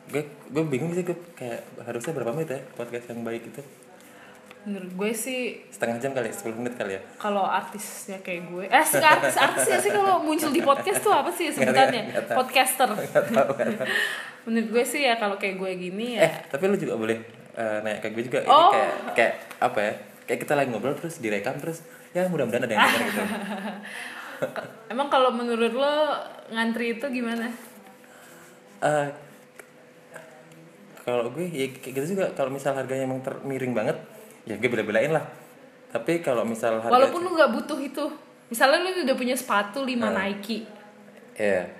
gue 0.06 0.22
gue 0.24 0.62
bingung 0.64 0.90
sih 0.90 1.02
gue 1.02 1.16
kayak 1.32 1.60
harusnya 1.82 2.12
berapa 2.12 2.30
menit 2.30 2.50
ya 2.50 2.60
podcast 2.72 3.06
yang 3.08 3.20
baik 3.20 3.42
itu? 3.44 3.62
Menurut 4.62 4.90
gue 4.92 5.10
sih 5.12 5.40
setengah 5.68 5.96
jam 5.96 6.10
kali 6.10 6.26
10 6.26 6.42
menit 6.56 6.74
kali 6.74 6.94
ya? 6.94 7.00
kalau 7.16 7.42
artisnya 7.42 8.18
kayak 8.18 8.46
gue 8.46 8.64
eh 8.66 8.82
sih 8.82 8.98
artis 8.98 9.34
artis 9.36 9.62
ya 9.64 9.78
sih 9.78 9.90
kalau 9.90 10.18
muncul 10.20 10.50
di 10.50 10.58
podcast 10.60 10.98
tuh 11.00 11.10
apa 11.10 11.30
sih 11.30 11.50
sebutannya? 11.50 12.02
nggak 12.10 12.24
tahu. 12.24 12.36
podcaster. 12.36 12.88
Nggak 13.06 13.24
tahu, 13.30 13.50
menurut 14.44 14.68
gue 14.72 14.84
sih 14.84 15.02
ya 15.02 15.14
kalau 15.16 15.34
kayak 15.36 15.54
gue 15.56 15.70
gini 15.76 16.18
ya. 16.18 16.22
Eh 16.22 16.32
tapi 16.46 16.66
lu 16.66 16.74
juga 16.74 16.94
boleh 16.94 17.18
eh, 17.52 17.78
nanya 17.80 17.98
ke 17.98 18.10
gue 18.10 18.22
juga. 18.22 18.42
Ini 18.42 18.50
Oh. 18.50 18.70
kayak 18.70 18.90
kayak 19.14 19.32
apa 19.58 19.78
ya? 19.80 19.92
Kayak 20.26 20.38
kita 20.42 20.52
lagi 20.54 20.68
ngobrol 20.70 20.94
terus 20.94 21.18
direkam 21.18 21.54
terus 21.56 21.86
ya 22.10 22.26
mudah-mudahan 22.26 22.62
ada 22.62 22.72
yang 22.72 22.82
denger 22.82 23.02
gitu. 23.06 23.22
Emang 24.92 25.08
kalau 25.08 25.30
menurut 25.30 25.72
lo 25.72 25.94
ngantri 26.48 26.94
itu 26.94 27.06
gimana? 27.08 27.46
Eh, 28.78 29.08
kalau 31.06 31.30
gue 31.30 31.46
ya 31.46 31.70
kayak 31.70 31.94
gitu 31.94 32.06
juga. 32.12 32.34
Kalau 32.34 32.50
misal 32.50 32.74
harganya 32.74 33.06
emang 33.06 33.22
ter- 33.22 33.38
miring 33.40 33.72
banget 33.72 33.94
ya 34.42 34.58
gue 34.58 34.66
bela-belain 34.66 35.14
lah. 35.14 35.22
Tapi 35.88 36.18
kalau 36.18 36.42
misal 36.42 36.82
harga 36.82 36.90
walaupun 36.90 37.22
lu 37.22 37.30
nggak 37.32 37.52
butuh 37.54 37.78
itu. 37.78 38.04
Misalnya 38.46 38.82
lu 38.82 39.06
udah 39.06 39.16
punya 39.16 39.38
sepatu 39.38 39.80
5 39.80 40.02
Ah. 40.02 40.10
Nike. 40.12 40.66
Ya 41.38 41.70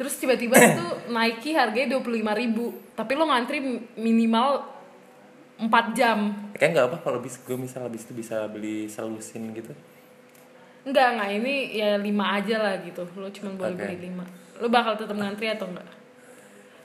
terus 0.00 0.16
tiba-tiba 0.16 0.56
tuh 0.80 1.12
Nike 1.12 1.52
harganya 1.52 2.00
25.000 2.00 2.24
ribu. 2.40 2.72
Tapi 2.96 3.12
lo 3.14 3.28
ngantri 3.28 3.60
minimal 3.94 4.64
4 5.60 5.68
jam. 5.92 6.32
Kayak 6.56 6.70
nggak 6.72 6.86
apa 6.88 6.96
kalau 7.04 7.20
bis 7.20 7.36
gue 7.36 7.52
misal 7.54 7.84
habis 7.84 8.08
itu 8.08 8.16
bisa 8.16 8.48
beli 8.48 8.88
selusin 8.88 9.52
gitu. 9.52 9.76
Enggak 10.80 11.20
enggak 11.20 11.30
ini 11.36 11.54
ya 11.76 12.00
5 12.00 12.08
aja 12.16 12.56
lah 12.56 12.74
gitu. 12.80 13.04
Lo 13.12 13.28
cuma 13.28 13.52
boleh 13.54 13.76
Oke. 13.76 13.84
beli 13.84 14.08
5 14.08 14.40
lo 14.60 14.68
bakal 14.68 14.92
tetap 14.92 15.16
ngantri 15.16 15.48
atau 15.48 15.68
enggak 15.68 15.88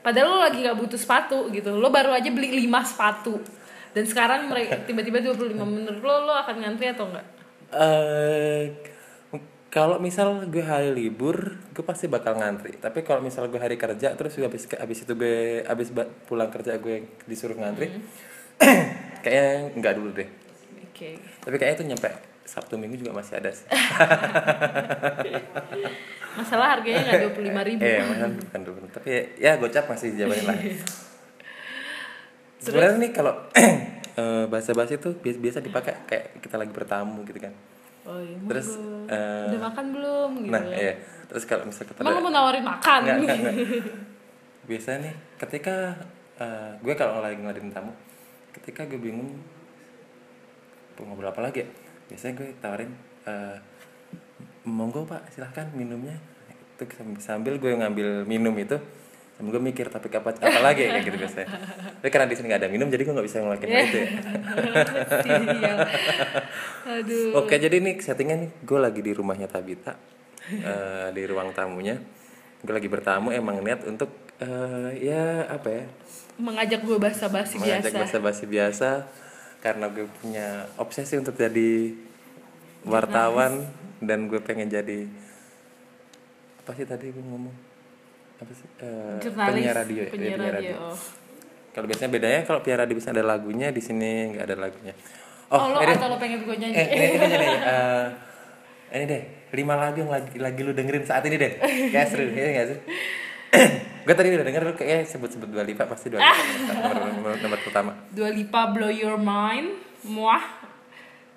padahal 0.06 0.26
lo 0.30 0.38
lagi 0.38 0.62
gak 0.62 0.78
butuh 0.78 0.94
sepatu 0.94 1.50
gitu. 1.50 1.74
Lo 1.74 1.90
baru 1.90 2.14
aja 2.14 2.30
beli 2.30 2.54
5 2.70 2.94
sepatu. 2.94 3.42
Dan 3.90 4.06
sekarang 4.06 4.46
mereka 4.46 4.78
tiba-tiba 4.86 5.18
25 5.18 5.56
menurut 5.66 5.98
lo 5.98 6.30
lo 6.30 6.34
akan 6.38 6.62
ngantri 6.62 6.94
atau 6.94 7.10
enggak 7.10 7.26
eh 7.74 8.70
kalau 9.66 10.00
misal 10.00 10.48
gue 10.48 10.64
hari 10.64 10.94
libur 10.94 11.58
gue 11.74 11.84
pasti 11.84 12.08
bakal 12.08 12.38
ngantri. 12.40 12.80
Tapi 12.80 13.04
kalau 13.04 13.20
misal 13.20 13.50
gue 13.52 13.60
hari 13.60 13.76
kerja 13.76 14.16
terus 14.16 14.38
gue 14.38 14.46
habis 14.46 14.64
habis 14.72 14.98
itu 15.04 15.12
gue 15.12 15.66
habis 15.66 15.92
pulang 16.24 16.48
kerja 16.48 16.80
gue 16.80 17.04
disuruh 17.28 17.58
ngantri 17.58 17.92
kayaknya 19.24 19.76
nggak 19.76 19.94
dulu 19.98 20.10
deh. 20.16 20.28
Oke. 20.88 21.20
Tapi 21.44 21.56
kayaknya 21.60 21.76
itu 21.76 21.84
nyampe 21.92 22.35
sabtu 22.46 22.78
minggu 22.78 22.96
juga 23.02 23.12
masih 23.12 23.42
ada 23.42 23.50
sih. 23.50 23.66
Masalah 26.38 26.78
harganya 26.78 27.00
nggak 27.02 27.32
25.000 27.34 27.68
ribu. 27.68 27.80
Eh 27.82 28.00
mahal 28.06 28.30
bukan 28.38 28.60
dulu 28.62 28.78
tapi 28.92 29.08
ya, 29.08 29.22
ya 29.36 29.52
gocap 29.58 29.84
masih 29.90 30.14
jabanin 30.14 30.46
lah. 30.46 30.56
Sebenarnya 32.62 32.96
nih 33.02 33.10
kalau 33.10 33.32
eh, 34.20 34.44
bahasa 34.46 34.70
bahasa 34.72 34.94
itu 34.94 35.16
biasa, 35.20 35.58
dipakai 35.64 36.06
kayak 36.06 36.24
kita 36.40 36.56
lagi 36.56 36.72
bertamu 36.72 37.26
gitu 37.26 37.40
kan. 37.42 37.52
Oh 38.06 38.22
iya 38.22 38.38
terus 38.46 38.78
eh, 39.10 39.50
udah 39.50 39.62
makan 39.66 39.84
belum? 39.90 40.30
Gitu 40.46 40.52
nah 40.54 40.62
iya. 40.70 40.94
Terus 41.26 41.42
kalau 41.42 41.66
misal 41.66 41.82
kita 41.90 42.06
emang 42.06 42.22
mau 42.22 42.30
nawarin 42.30 42.62
makan? 42.62 43.00
Nggak, 43.02 43.16
nggak, 43.18 43.38
nggak. 43.42 43.56
biasanya 44.70 44.98
nih 45.08 45.14
ketika 45.40 45.94
eh, 46.42 46.70
gue 46.82 46.94
kalau 46.98 47.22
lagi 47.22 47.38
ngeladenin 47.38 47.72
tamu 47.72 47.94
ketika 48.52 48.82
gue 48.84 48.98
bingung 48.98 49.30
mau 50.96 51.12
ngobrol 51.12 51.30
apa 51.30 51.40
lagi 51.44 51.62
ya 51.62 51.68
biasanya 52.06 52.32
gue 52.34 52.48
tawarin 52.56 52.90
eh, 53.24 53.56
monggo 54.64 55.02
pak 55.02 55.30
silahkan 55.30 55.66
minumnya. 55.72 56.16
Itu 56.76 56.84
sambil- 57.18 57.56
gue 57.56 57.70
ngambil 57.72 58.24
minum 58.24 58.52
itu 58.54 58.76
sambil 59.36 59.50
gue 59.54 59.62
mikir 59.68 59.86
tapi 59.88 60.06
apa 60.10 60.32
apa 60.32 60.60
lagi? 60.60 60.82
Ya 60.82 60.88
kayak 60.94 61.04
gitu 61.04 61.16
biasanya. 61.18 61.46
Tapi 61.98 62.08
karena 62.08 62.24
di 62.24 62.34
sini 62.34 62.46
nggak 62.48 62.60
ada 62.64 62.68
minum 62.68 62.86
jadi 62.86 63.02
gue 63.02 63.12
nggak 63.12 63.26
bisa 63.26 63.36
ngelakuin 63.40 63.68
hal 63.68 63.84
itu 63.84 63.96
ya. 63.98 64.06
Aduh. 66.86 67.36
Oke, 67.36 67.54
jadi 67.58 67.76
nih 67.76 67.94
settingnya 67.98 68.36
nih, 68.38 68.50
gue 68.62 68.78
lagi 68.78 69.00
di 69.02 69.10
rumahnya 69.10 69.46
Tabita, 69.46 69.92
eh, 70.48 71.06
di 71.10 71.22
ruang 71.26 71.50
tamunya. 71.50 71.98
Gue 72.62 72.72
lagi 72.72 72.88
bertamu, 72.88 73.30
emang 73.30 73.60
niat 73.60 73.84
untuk 73.84 74.08
eh, 74.38 74.90
ya 75.02 75.48
apa 75.48 75.68
ya, 75.68 75.84
mengajak 76.36 76.84
gue 76.84 76.96
basa-basi 76.96 77.56
mengajak 77.56 77.88
biasa. 77.88 78.00
basa-basi 78.04 78.44
biasa, 78.44 78.88
karena 79.66 79.90
gue 79.90 80.06
punya 80.22 80.46
obsesi 80.78 81.18
untuk 81.18 81.34
jadi 81.34 81.90
wartawan 82.86 83.66
dan 83.98 84.30
gue 84.30 84.38
pengen 84.38 84.70
jadi 84.70 85.10
apa 86.62 86.70
sih 86.72 86.86
tadi 86.86 87.10
gue 87.10 87.18
ngomong 87.20 87.54
apa 88.36 88.52
sih 88.52 88.68
Eh, 88.78 89.16
jurnalis 89.18 89.50
penyiar 89.58 89.74
radio, 89.74 89.96
ya, 89.98 90.10
penyiar 90.12 90.38
penyiar 90.38 90.54
radio. 90.54 90.76
radio. 90.78 90.88
Kalau 91.72 91.86
biasanya 91.86 92.10
bedanya 92.10 92.40
kalau 92.44 92.58
penyiar 92.60 92.80
radio 92.80 92.94
bisa 92.94 93.10
ada 93.10 93.20
lagunya, 93.20 93.68
di 93.68 93.80
sini 93.80 94.10
nggak 94.30 94.44
ada 94.44 94.56
lagunya. 94.58 94.94
Oh, 95.46 95.72
lo 95.72 95.78
ini- 95.80 95.94
atau 95.94 96.08
lo 96.08 96.16
pengen 96.16 96.40
gue 96.42 96.56
nyanyi? 96.56 96.74
Eh, 96.74 96.86
ini, 96.88 97.06
ini, 97.16 97.26
ini, 97.28 97.48
eh, 97.64 98.06
ini 98.92 99.04
deh, 99.04 99.22
lima 99.52 99.74
lagu 99.74 99.96
yang 99.98 100.10
lagi, 100.10 100.36
lagi 100.36 100.60
lu 100.60 100.72
dengerin 100.72 101.02
saat 101.02 101.22
ini 101.22 101.36
deh. 101.36 101.52
Kayak 101.90 102.06
seru, 102.06 102.28
ya 102.28 102.46
gak 102.54 102.66
sih? 102.70 102.78
Gue 104.06 104.14
tadi 104.14 104.28
udah 104.30 104.46
denger 104.46 104.62
lu 104.62 104.74
kayak 104.78 105.10
sebut-sebut 105.10 105.50
dua 105.50 105.66
lipat 105.66 105.86
pasti 105.90 106.12
dua 106.12 106.22
lipat 106.22 106.44
nomor, 106.94 107.10
nomor, 107.10 107.32
nomor 107.42 107.58
pertama. 107.60 107.90
Dua 108.14 108.30
Lipa 108.30 108.70
Blow 108.70 108.92
Your 108.92 109.18
Mind, 109.18 109.82
Muah, 110.06 110.44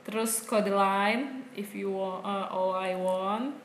terus 0.05 0.45
Code 0.45 0.69
Line, 0.69 1.49
If 1.57 1.73
You 1.73 1.89
Want, 1.89 2.21
uh, 2.23 2.47
All 2.53 2.77
I 2.77 2.93
Want, 2.93 3.57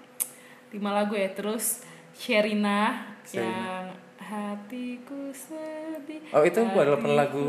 lima 0.73 0.90
lagu 0.97 1.12
ya. 1.12 1.29
Terus 1.31 1.85
Sherina 2.17 3.12
yang 3.35 3.93
hatiku 4.24 5.28
sedih. 5.30 6.24
Oh 6.32 6.40
itu 6.40 6.56
walaupun 6.58 7.12
hatiku 7.12 7.14
lagu 7.14 7.44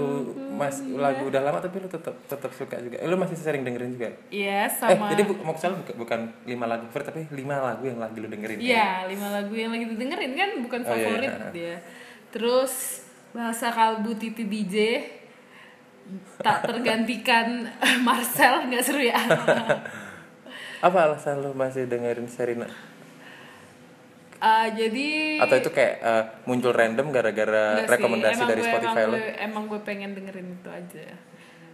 mas 0.52 0.84
lagu 0.86 1.26
udah 1.26 1.42
lama 1.42 1.58
tapi 1.58 1.80
lu 1.80 1.88
tetap 1.88 2.12
tetap 2.26 2.52
suka 2.52 2.76
juga. 2.78 3.00
Eh, 3.00 3.08
lu 3.08 3.16
masih 3.16 3.34
sering 3.34 3.64
dengerin 3.64 3.92
juga. 3.92 4.12
Iya 4.28 4.66
Eh 4.66 4.70
sama. 4.70 5.08
jadi 5.08 5.24
bu, 5.24 5.40
maksudnya 5.40 5.80
bukan, 5.80 5.96
bukan 5.98 6.20
lima 6.44 6.66
lagu 6.66 6.84
favorit 6.88 7.08
tapi 7.08 7.22
lima 7.32 7.56
lagu 7.58 7.84
yang 7.84 7.98
lagi 7.98 8.18
lu 8.18 8.28
dengerin. 8.28 8.60
Iya, 8.60 9.08
lima 9.08 9.28
lagu 9.32 9.54
yang 9.54 9.72
lagi 9.72 9.86
didengerin 9.88 10.32
kan 10.34 10.50
bukan 10.60 10.80
Oh, 10.82 10.88
iya, 10.88 10.94
favorit 11.00 11.32
iya. 11.32 11.48
dia. 11.50 11.76
Terus 12.30 12.74
bahasa 13.32 13.68
kalbu 13.68 14.12
Titi 14.16 14.44
DJ 14.44 14.76
tak 16.38 16.64
tergantikan 16.64 17.66
Marcel 18.08 18.68
nggak 18.68 18.84
seru 18.84 19.02
ya? 19.02 19.18
Apa 20.86 20.98
alasan 21.04 21.42
lu 21.42 21.50
masih 21.52 21.90
dengerin 21.90 22.28
Serina? 22.28 22.70
Ah, 24.38 24.68
jadi 24.68 25.40
Atau 25.40 25.56
itu 25.58 25.70
kayak 25.70 25.94
eh, 25.98 26.24
muncul 26.44 26.72
random 26.72 27.08
gara-gara 27.10 27.84
rekomendasi 27.84 28.36
emang 28.38 28.50
dari 28.50 28.62
gue- 28.62 28.70
Spotify 28.70 29.00
emang 29.00 29.08
lu? 29.08 29.16
gue, 29.16 29.28
emang 29.40 29.64
gue 29.66 29.80
pengen 29.82 30.12
dengerin 30.12 30.48
itu 30.54 30.70
aja. 30.70 31.06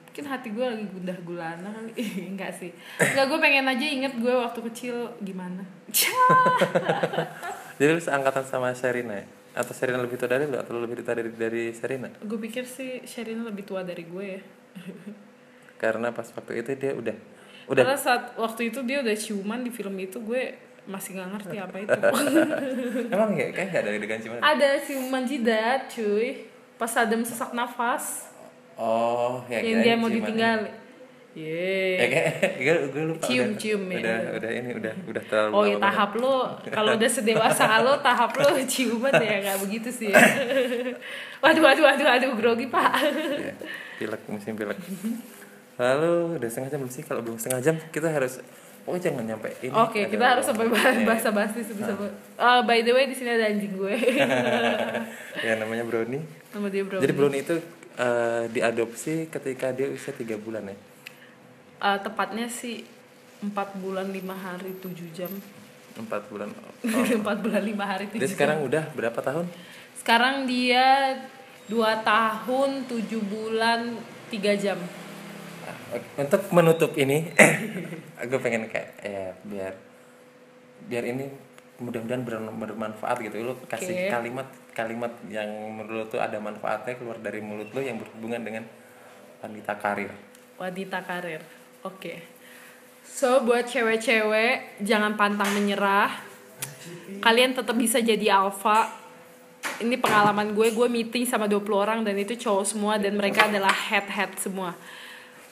Mungkin 0.06 0.26
hati 0.28 0.50
gue 0.52 0.65
lagi 0.65 0.86
gundah 0.88 1.17
gulana 1.21 1.69
kali. 1.71 1.91
Enggak 2.32 2.52
sih. 2.54 2.71
Enggak 2.97 3.26
gue 3.28 3.39
pengen 3.39 3.65
aja 3.65 3.86
inget 3.86 4.13
gue 4.13 4.34
waktu 4.34 4.60
kecil 4.67 4.95
gimana. 5.19 5.63
Jadi 7.78 7.89
lu 7.89 8.00
seangkatan 8.00 8.45
sama 8.45 8.71
Serina 8.71 9.15
ya? 9.15 9.26
atau 9.52 9.76
Serena 9.76 10.00
lebih 10.00 10.15
tua 10.15 10.32
dari 10.32 10.47
lu 10.47 10.56
atau 10.56 10.71
lu 10.71 10.88
lebih 10.88 11.04
tua 11.04 11.12
dari 11.12 11.28
dari 11.28 11.76
Serena 11.76 12.08
gue 12.08 12.39
pikir 12.39 12.63
sih 12.63 13.04
Sherina 13.04 13.43
lebih 13.43 13.67
tua 13.67 13.84
dari 13.84 14.08
gue 14.08 14.24
ya 14.24 14.41
karena 15.76 16.15
pas 16.15 16.24
waktu 16.32 16.63
itu 16.63 16.71
dia 16.80 16.95
udah 16.95 17.15
udah 17.67 17.84
karena 17.84 18.00
saat 18.00 18.32
waktu 18.39 18.71
itu 18.71 18.80
dia 18.82 19.04
udah 19.04 19.12
ciuman 19.12 19.60
di 19.60 19.67
film 19.67 19.91
itu 20.00 20.24
gue 20.24 20.56
masih 20.89 21.17
nggak 21.17 21.30
ngerti 21.38 21.56
apa 21.62 21.78
itu. 21.78 22.00
Emang 23.13 23.30
ya 23.38 23.48
kayak 23.54 23.67
nggak 23.70 23.84
dari 23.86 24.00
dengan 24.02 24.20
cuman? 24.22 24.39
Ada 24.41 24.70
ciuman 24.82 25.24
jidat 25.26 25.82
cuy. 25.94 26.50
Pas 26.82 26.94
Adam 26.98 27.22
sesak 27.22 27.54
nafas. 27.54 28.34
Oh 28.80 29.46
ya 29.46 29.62
yang 29.62 29.82
kayak 29.82 29.86
dia 29.86 29.94
mau 29.94 30.10
ciuman. 30.10 30.17
ditinggal 30.17 30.60
ya 30.65 30.74
Yeay. 31.32 32.12
kayak 32.12 32.32
gue, 32.65 32.76
gue 32.91 33.04
lupa. 33.08 33.24
Cium, 33.24 33.56
udah, 33.56 33.60
cium 33.62 33.82
ya. 33.88 34.00
udah 34.04 34.20
udah 34.36 34.52
ini 34.52 34.70
udah 34.76 34.94
udah 35.08 35.24
terlalu 35.32 35.52
Oh 35.56 35.63
ya 35.63 35.76
tahap 35.80 36.12
lo. 36.20 36.38
Kalau 36.67 36.91
udah 37.00 37.10
sedewasa 37.10 37.65
lo 37.86 37.94
tahap 38.04 38.32
lo 38.36 38.52
ciuman 38.67 39.13
ya 39.15 39.36
nggak 39.39 39.58
begitu 39.63 39.89
sih 39.94 40.12
ya. 40.12 40.20
waduh 41.39 41.63
waduh 41.63 41.84
waduh 41.88 42.06
waduh 42.10 42.30
grogi 42.36 42.67
pak. 42.67 42.91
Iya, 43.00 43.54
pilek 43.96 44.22
musim 44.28 44.60
pilek. 44.60 44.76
Lalu 45.80 46.36
udah 46.36 46.50
setengah 46.52 46.70
jam 46.76 46.80
belum 46.84 46.91
sih? 46.91 47.04
Kalau 47.08 47.22
belum 47.24 47.38
setengah 47.39 47.62
jam 47.63 47.76
kita 47.96 48.12
harus 48.12 48.44
oh 48.84 48.96
jangan 48.96 49.24
nyampe 49.24 49.50
ini 49.60 49.72
Oke 49.72 50.00
ada 50.00 50.10
kita 50.10 50.26
harus 50.28 50.44
sampai 50.44 50.65
bahas 50.74 50.91
orang- 50.91 51.06
bahasa 51.06 51.30
basi 51.30 51.60
sebisa 51.62 51.94
uh, 51.94 52.62
By 52.62 52.82
the 52.82 52.91
way 52.91 53.06
di 53.06 53.13
sini 53.13 53.30
ada 53.32 53.46
anjing 53.46 53.72
gue. 53.72 53.94
ya 55.46 55.54
namanya 55.56 55.84
Brownie 55.84 56.24
Nama 56.50 56.67
dia 56.67 56.84
bro. 56.84 56.98
jadi 56.98 57.13
Brownie 57.13 57.41
itu 57.41 57.56
eh, 57.94 58.44
diadopsi 58.48 59.13
ketika 59.28 59.70
dia 59.70 59.88
usia 59.88 60.12
tiga 60.12 60.36
bulan 60.36 60.65
ya 60.65 60.78
Uh, 61.78 61.98
tepatnya 61.98 62.46
sih 62.46 62.86
empat 63.41 63.74
bulan 63.76 64.06
lima 64.08 64.34
hari 64.34 64.70
tujuh 64.78 65.10
jam. 65.12 65.34
empat 65.91 66.30
bulan 66.30 66.54
oh. 66.62 66.70
Empat 66.86 67.41
bulan 67.41 67.58
lima 67.60 67.84
hari 67.84 68.06
tujuh 68.06 68.22
dia 68.22 68.28
jam. 68.28 68.36
sekarang 68.38 68.58
udah 68.62 68.86
berapa 68.94 69.17
tahun 69.17 69.50
Sekarang 69.98 70.46
dia 70.46 71.17
dua 71.65 71.98
tahun 72.02 72.86
tujuh 72.86 73.17
bulan 73.24 73.98
tiga 74.30 74.54
jam. 74.54 74.78
Untuk 75.91 76.41
menutup 76.56 76.91
ini 76.95 77.27
aku 78.21 78.36
pengen 78.39 78.71
kayak 78.71 78.89
ya 79.04 79.36
biar 79.43 79.73
biar 80.88 81.04
ini 81.04 81.25
mudah-mudahan 81.82 82.23
ber- 82.23 82.58
bermanfaat 82.69 83.17
gitu 83.25 83.41
lu 83.41 83.54
kasih 83.65 84.06
Oke. 84.06 84.10
kalimat 84.13 84.47
kalimat 84.71 85.13
yang 85.27 85.49
menurut 85.49 86.06
lu 86.08 86.13
tuh 86.13 86.21
ada 86.21 86.38
manfaatnya 86.38 86.93
keluar 86.93 87.17
dari 87.17 87.41
mulut 87.41 87.73
lu 87.73 87.82
yang 87.82 87.97
berhubungan 87.97 88.41
dengan 88.45 88.63
wanita 89.41 89.73
karir 89.82 90.13
wanita 90.62 91.01
karir. 91.01 91.41
Oke. 91.82 92.21
So 93.01 93.41
buat 93.41 93.65
cewek-cewek 93.65 94.86
jangan 94.86 95.17
pantang 95.17 95.49
menyerah. 95.58 96.13
Kalian 97.25 97.58
tetap 97.58 97.73
bisa 97.73 97.97
jadi 97.97 98.38
alpha. 98.38 98.93
Ini 99.82 99.97
pengalaman 99.97 100.54
gue, 100.54 100.69
gue 100.73 100.88
meeting 100.89 101.25
sama 101.25 101.49
20 101.49 101.65
orang 101.73 101.99
dan 102.06 102.13
itu 102.13 102.38
cowok 102.38 102.65
semua 102.65 102.93
dan 103.01 103.17
mereka 103.17 103.49
adalah 103.49 103.73
head-head 103.73 104.38
semua. 104.38 104.77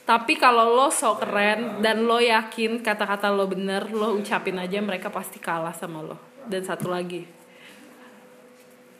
Tapi 0.09 0.41
kalau 0.41 0.73
lo 0.73 0.89
sok 0.89 1.21
keren 1.21 1.85
dan 1.85 2.09
lo 2.09 2.17
yakin 2.17 2.81
kata-kata 2.81 3.29
lo 3.29 3.45
bener, 3.45 3.93
lo 3.93 4.17
ucapin 4.17 4.57
aja 4.57 4.81
mereka 4.81 5.13
pasti 5.13 5.37
kalah 5.37 5.77
sama 5.77 6.01
lo. 6.01 6.17
Dan 6.49 6.65
satu 6.65 6.89
lagi, 6.89 7.29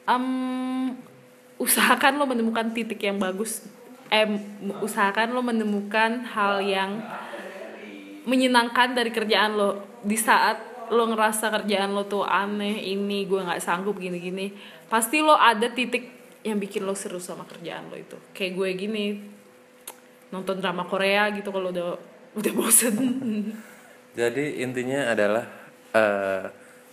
Em, 0.10 0.26
usahakan 1.62 2.17
lo 2.17 2.26
menemukan 2.26 2.74
titik 2.74 3.02
yang 3.02 3.22
bagus. 3.22 3.65
Eh 4.10 4.26
usahakan 4.82 5.38
lo 5.38 5.45
menemukan 5.45 6.26
hal 6.34 6.65
yang 6.65 6.98
menyenangkan 8.26 8.98
dari 8.98 9.13
kerjaan 9.13 9.54
lo. 9.54 10.02
Di 10.02 10.17
saat 10.17 10.89
lo 10.89 11.06
ngerasa 11.10 11.54
kerjaan 11.62 11.93
lo 11.93 12.10
tuh 12.10 12.26
aneh 12.26 12.82
ini 12.89 13.30
gue 13.30 13.38
nggak 13.38 13.62
sanggup 13.62 14.02
gini-gini 14.02 14.50
pasti 14.89 15.22
lo 15.22 15.38
ada 15.38 15.69
titik 15.69 16.10
yang 16.41 16.58
bikin 16.58 16.82
lo 16.82 16.98
seru 16.98 17.22
sama 17.22 17.45
kerjaan 17.45 17.93
lo 17.93 17.98
itu. 17.98 18.17
Kayak 18.34 18.54
gue 18.58 18.69
gini 18.74 19.06
nonton 20.30 20.62
drama 20.62 20.86
Korea 20.86 21.30
gitu 21.34 21.50
kalau 21.50 21.70
udah 21.70 21.98
udah 22.34 22.52
bosen. 22.54 22.96
Jadi 24.20 24.62
intinya 24.62 25.10
adalah 25.10 25.46
eh 25.92 26.44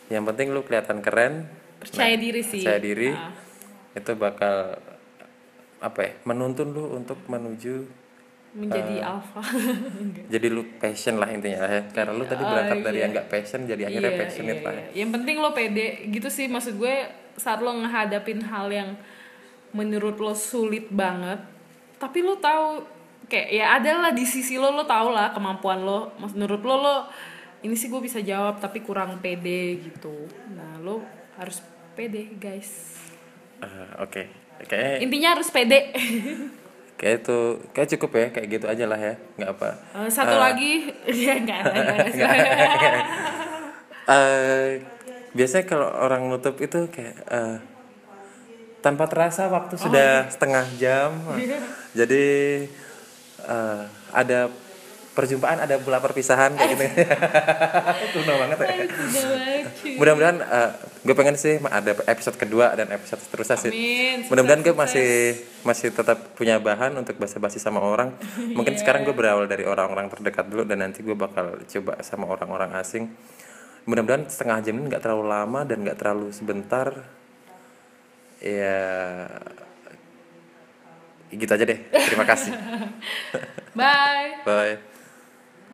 yang 0.09 0.25
penting 0.25 0.55
lu 0.55 0.63
kelihatan 0.63 1.03
keren. 1.03 1.49
Percaya 1.77 2.15
Nah, 2.17 2.21
diri 2.23 2.43
sih. 2.43 2.63
percaya 2.65 2.81
diri. 2.81 3.11
Ah. 3.13 3.33
itu 3.97 4.13
bakal 4.13 4.77
apa 5.81 5.99
ya 6.05 6.13
menuntun 6.29 6.69
lu 6.69 6.93
untuk 6.93 7.17
menuju 7.29 7.89
menjadi 8.53 9.01
Eh, 9.01 9.05
alpha. 9.05 9.41
jadi 10.33 10.47
lu 10.49 10.65
passion 10.77 11.17
lah 11.17 11.29
intinya 11.29 11.65
ya. 11.65 11.81
Karena 11.93 12.13
lu 12.13 12.25
tadi 12.25 12.45
berangkat 12.45 12.79
dari 12.81 12.97
iya. 12.97 13.03
yang 13.05 13.11
nggak 13.17 13.29
passion 13.29 13.65
jadi 13.65 13.83
akhirnya 13.89 14.13
Iya, 14.13 14.21
passionate 14.21 14.61
iya, 14.61 14.67
lah 14.69 14.75
iya. 14.75 14.87
Yang 15.01 15.11
penting 15.17 15.37
lo 15.41 15.51
pede 15.53 15.87
gitu 16.09 16.29
sih. 16.29 16.45
Maksud 16.49 16.77
gue 16.77 16.95
saat 17.37 17.61
lo 17.61 17.73
ngehadapin 17.73 18.41
hal 18.45 18.69
yang 18.69 18.91
menurut 19.73 20.17
lo 20.17 20.33
sulit 20.33 20.89
banget, 20.89 21.41
tapi 21.97 22.21
lo 22.21 22.37
tahu 22.37 22.81
kayak 23.27 23.49
ya 23.51 23.67
ada 23.75 23.91
lah 23.99 24.11
di 24.11 24.23
sisi 24.23 24.55
lo 24.55 24.71
lo 24.71 24.83
tau 24.83 25.11
lah 25.11 25.31
kemampuan 25.31 25.81
lo. 25.81 26.15
Menurut 26.17 26.63
lo 26.63 26.77
lo 26.77 26.97
ini 27.61 27.75
sih 27.75 27.87
gue 27.87 27.99
bisa 27.99 28.21
jawab 28.21 28.59
tapi 28.59 28.81
kurang 28.81 29.19
pede 29.19 29.83
gitu. 29.83 30.27
Nah 30.51 30.79
lo 30.79 31.03
harus 31.35 31.61
pede 31.93 32.33
guys. 32.37 32.95
Ah, 33.59 34.01
oke 34.01 34.23
kayak 34.63 35.01
Intinya 35.01 35.35
harus 35.35 35.49
pede. 35.49 35.91
kayak 36.97 37.21
itu 37.21 37.39
kayak 37.71 37.89
cukup 37.93 38.11
ya 38.15 38.27
kayak 38.31 38.49
gitu 38.51 38.67
aja 38.67 38.85
lah 38.85 38.97
ya 38.97 39.15
nggak 39.37 39.51
apa 39.53 39.69
Eh, 39.97 40.09
Satu 40.09 40.33
lagi 40.35 40.89
ya 41.05 41.37
enggak 41.37 41.61
ada. 41.61 41.83
Eh, 44.07 44.81
biasanya 45.33 45.65
kalau 45.67 45.89
orang 45.91 46.25
nutup 46.25 46.57
itu 46.57 46.87
kayak 46.87 47.17
eh, 47.27 47.57
tanpa 48.79 49.11
terasa 49.11 49.51
waktu 49.51 49.75
Oh, 49.75 49.83
sudah 49.83 50.25
iya. 50.25 50.31
setengah 50.31 50.65
jam 50.79 51.11
jadi 51.91 52.25
eh, 53.47 53.83
ada 54.13 54.51
perjumpaan 55.17 55.65
ada 55.65 55.81
pula 55.81 55.97
perpisahan 55.97 56.53
kayak 56.53 56.71
gitu. 56.77 56.85
Kuno 58.13 58.33
banget 58.37 58.59
ya. 58.61 58.69
Mudah-mudahan 59.97 60.45
eh, 60.45 60.71
gue 61.09 61.15
pengen 61.17 61.41
sih 61.41 61.57
ada 61.57 61.97
episode 62.05 62.37
kedua 62.37 62.77
dan 62.77 62.93
episode 62.93 63.25
seterusnya 63.25 63.57
sih. 63.57 63.73
Mudah-mudahan 64.29 64.61
gue 64.61 64.77
masih 64.77 65.09
masih 65.65 65.89
tetap 65.97 66.37
punya 66.37 66.61
bahan 66.61 66.93
untuk 67.01 67.17
basa-basi 67.17 67.57
sama 67.57 67.81
orang. 67.81 68.13
Mungkin 68.57 68.77
Iya. 68.77 68.81
sekarang 68.85 69.09
gue 69.09 69.17
berawal 69.17 69.49
dari 69.49 69.65
orang-orang 69.65 70.13
terdekat 70.13 70.53
dulu 70.53 70.69
dan 70.69 70.85
nanti 70.85 71.01
gue 71.01 71.17
bakal 71.17 71.65
coba 71.65 71.97
sama 72.05 72.29
orang-orang 72.29 72.77
asing. 72.77 73.09
Mudah-mudahan 73.89 74.29
setengah 74.29 74.61
jam 74.69 74.77
ini 74.77 74.93
nggak 74.93 75.01
terlalu 75.01 75.33
lama 75.33 75.65
dan 75.65 75.81
nggak 75.81 75.97
terlalu 75.97 76.29
sebentar. 76.29 76.93
Ya 78.37 79.33
gitu 81.33 81.51
aja 81.51 81.65
deh. 81.65 81.79
Terima 81.91 82.25
kasih. 82.27 82.53
Bye. 83.79 84.41
bye 84.47 84.96